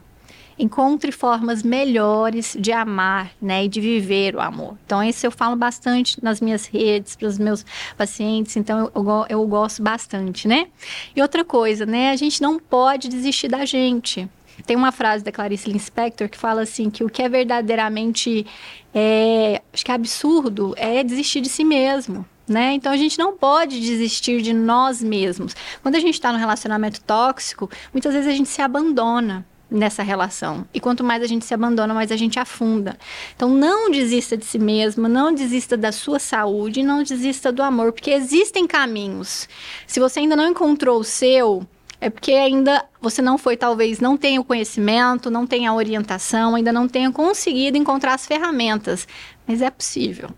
[0.57, 4.77] Encontre formas melhores de amar, né, e de viver o amor.
[4.85, 7.65] Então, isso eu falo bastante nas minhas redes, para os meus
[7.97, 10.67] pacientes, então eu, eu, eu gosto bastante, né?
[11.15, 14.29] E outra coisa, né, a gente não pode desistir da gente.
[14.65, 18.45] Tem uma frase da Clarice Lispector que fala assim que o que é verdadeiramente
[18.93, 22.25] é, acho que é absurdo é desistir de si mesmo.
[22.47, 22.73] Né?
[22.73, 25.55] Então a gente não pode desistir de nós mesmos.
[25.83, 30.65] Quando a gente está no relacionamento tóxico, muitas vezes a gente se abandona nessa relação.
[30.73, 32.97] E quanto mais a gente se abandona, mais a gente afunda.
[33.35, 37.93] Então não desista de si mesmo, não desista da sua saúde, não desista do amor,
[37.93, 39.47] porque existem caminhos.
[39.85, 41.67] Se você ainda não encontrou o seu,
[42.01, 46.55] é porque ainda você não foi, talvez, não tenha o conhecimento, não tenha a orientação,
[46.55, 49.07] ainda não tenha conseguido encontrar as ferramentas.
[49.45, 50.29] Mas é possível.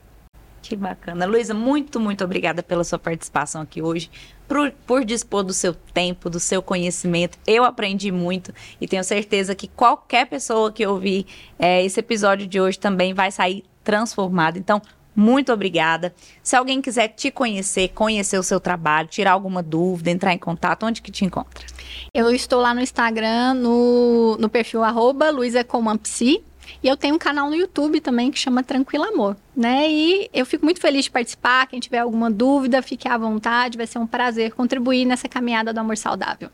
[0.61, 1.25] Que bacana.
[1.25, 4.09] Luísa, muito, muito obrigada pela sua participação aqui hoje,
[4.47, 7.37] por, por, dispor do seu tempo, do seu conhecimento.
[7.45, 11.25] Eu aprendi muito e tenho certeza que qualquer pessoa que ouvir
[11.59, 14.57] é, esse episódio de hoje também vai sair transformada.
[14.57, 14.81] Então,
[15.15, 16.13] muito obrigada.
[16.41, 20.85] Se alguém quiser te conhecer, conhecer o seu trabalho, tirar alguma dúvida, entrar em contato,
[20.85, 21.65] onde que te encontra?
[22.13, 26.43] Eu estou lá no Instagram, no, no perfil arroba luisacomampsi.
[26.81, 29.91] E eu tenho um canal no YouTube também que chama Tranquilo Amor, né?
[29.91, 31.67] E eu fico muito feliz de participar.
[31.67, 33.77] Quem tiver alguma dúvida, fique à vontade.
[33.77, 36.49] Vai ser um prazer contribuir nessa caminhada do amor saudável.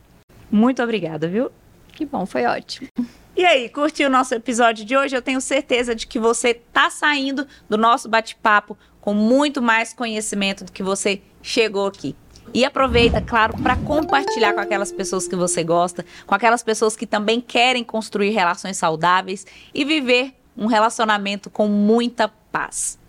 [0.50, 1.52] Muito obrigada, viu?
[1.98, 2.88] Que bom, foi ótimo.
[3.36, 5.16] E aí, curtiu o nosso episódio de hoje?
[5.16, 10.64] Eu tenho certeza de que você tá saindo do nosso bate-papo com muito mais conhecimento
[10.64, 12.16] do que você chegou aqui.
[12.54, 17.08] E aproveita, claro, para compartilhar com aquelas pessoas que você gosta, com aquelas pessoas que
[17.08, 19.44] também querem construir relações saudáveis
[19.74, 23.00] e viver um relacionamento com muita paz.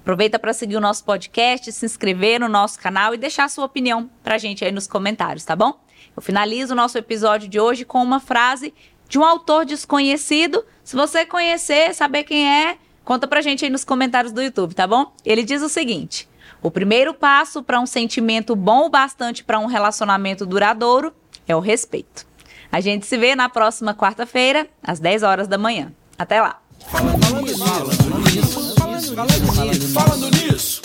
[0.00, 4.10] Aproveita para seguir o nosso podcast, se inscrever no nosso canal e deixar sua opinião
[4.22, 5.83] para a gente aí nos comentários, tá bom?
[6.16, 8.72] Eu finalizo o nosso episódio de hoje com uma frase
[9.08, 10.64] de um autor desconhecido.
[10.82, 14.86] Se você conhecer, saber quem é, conta pra gente aí nos comentários do YouTube, tá
[14.86, 15.12] bom?
[15.24, 16.28] Ele diz o seguinte:
[16.62, 21.12] o primeiro passo para um sentimento bom o bastante para um relacionamento duradouro
[21.46, 22.26] é o respeito.
[22.72, 25.92] A gente se vê na próxima quarta-feira, às 10 horas da manhã.
[26.18, 26.60] Até lá.
[26.90, 30.83] Falando nisso, falando nisso, falando nisso, falando nisso.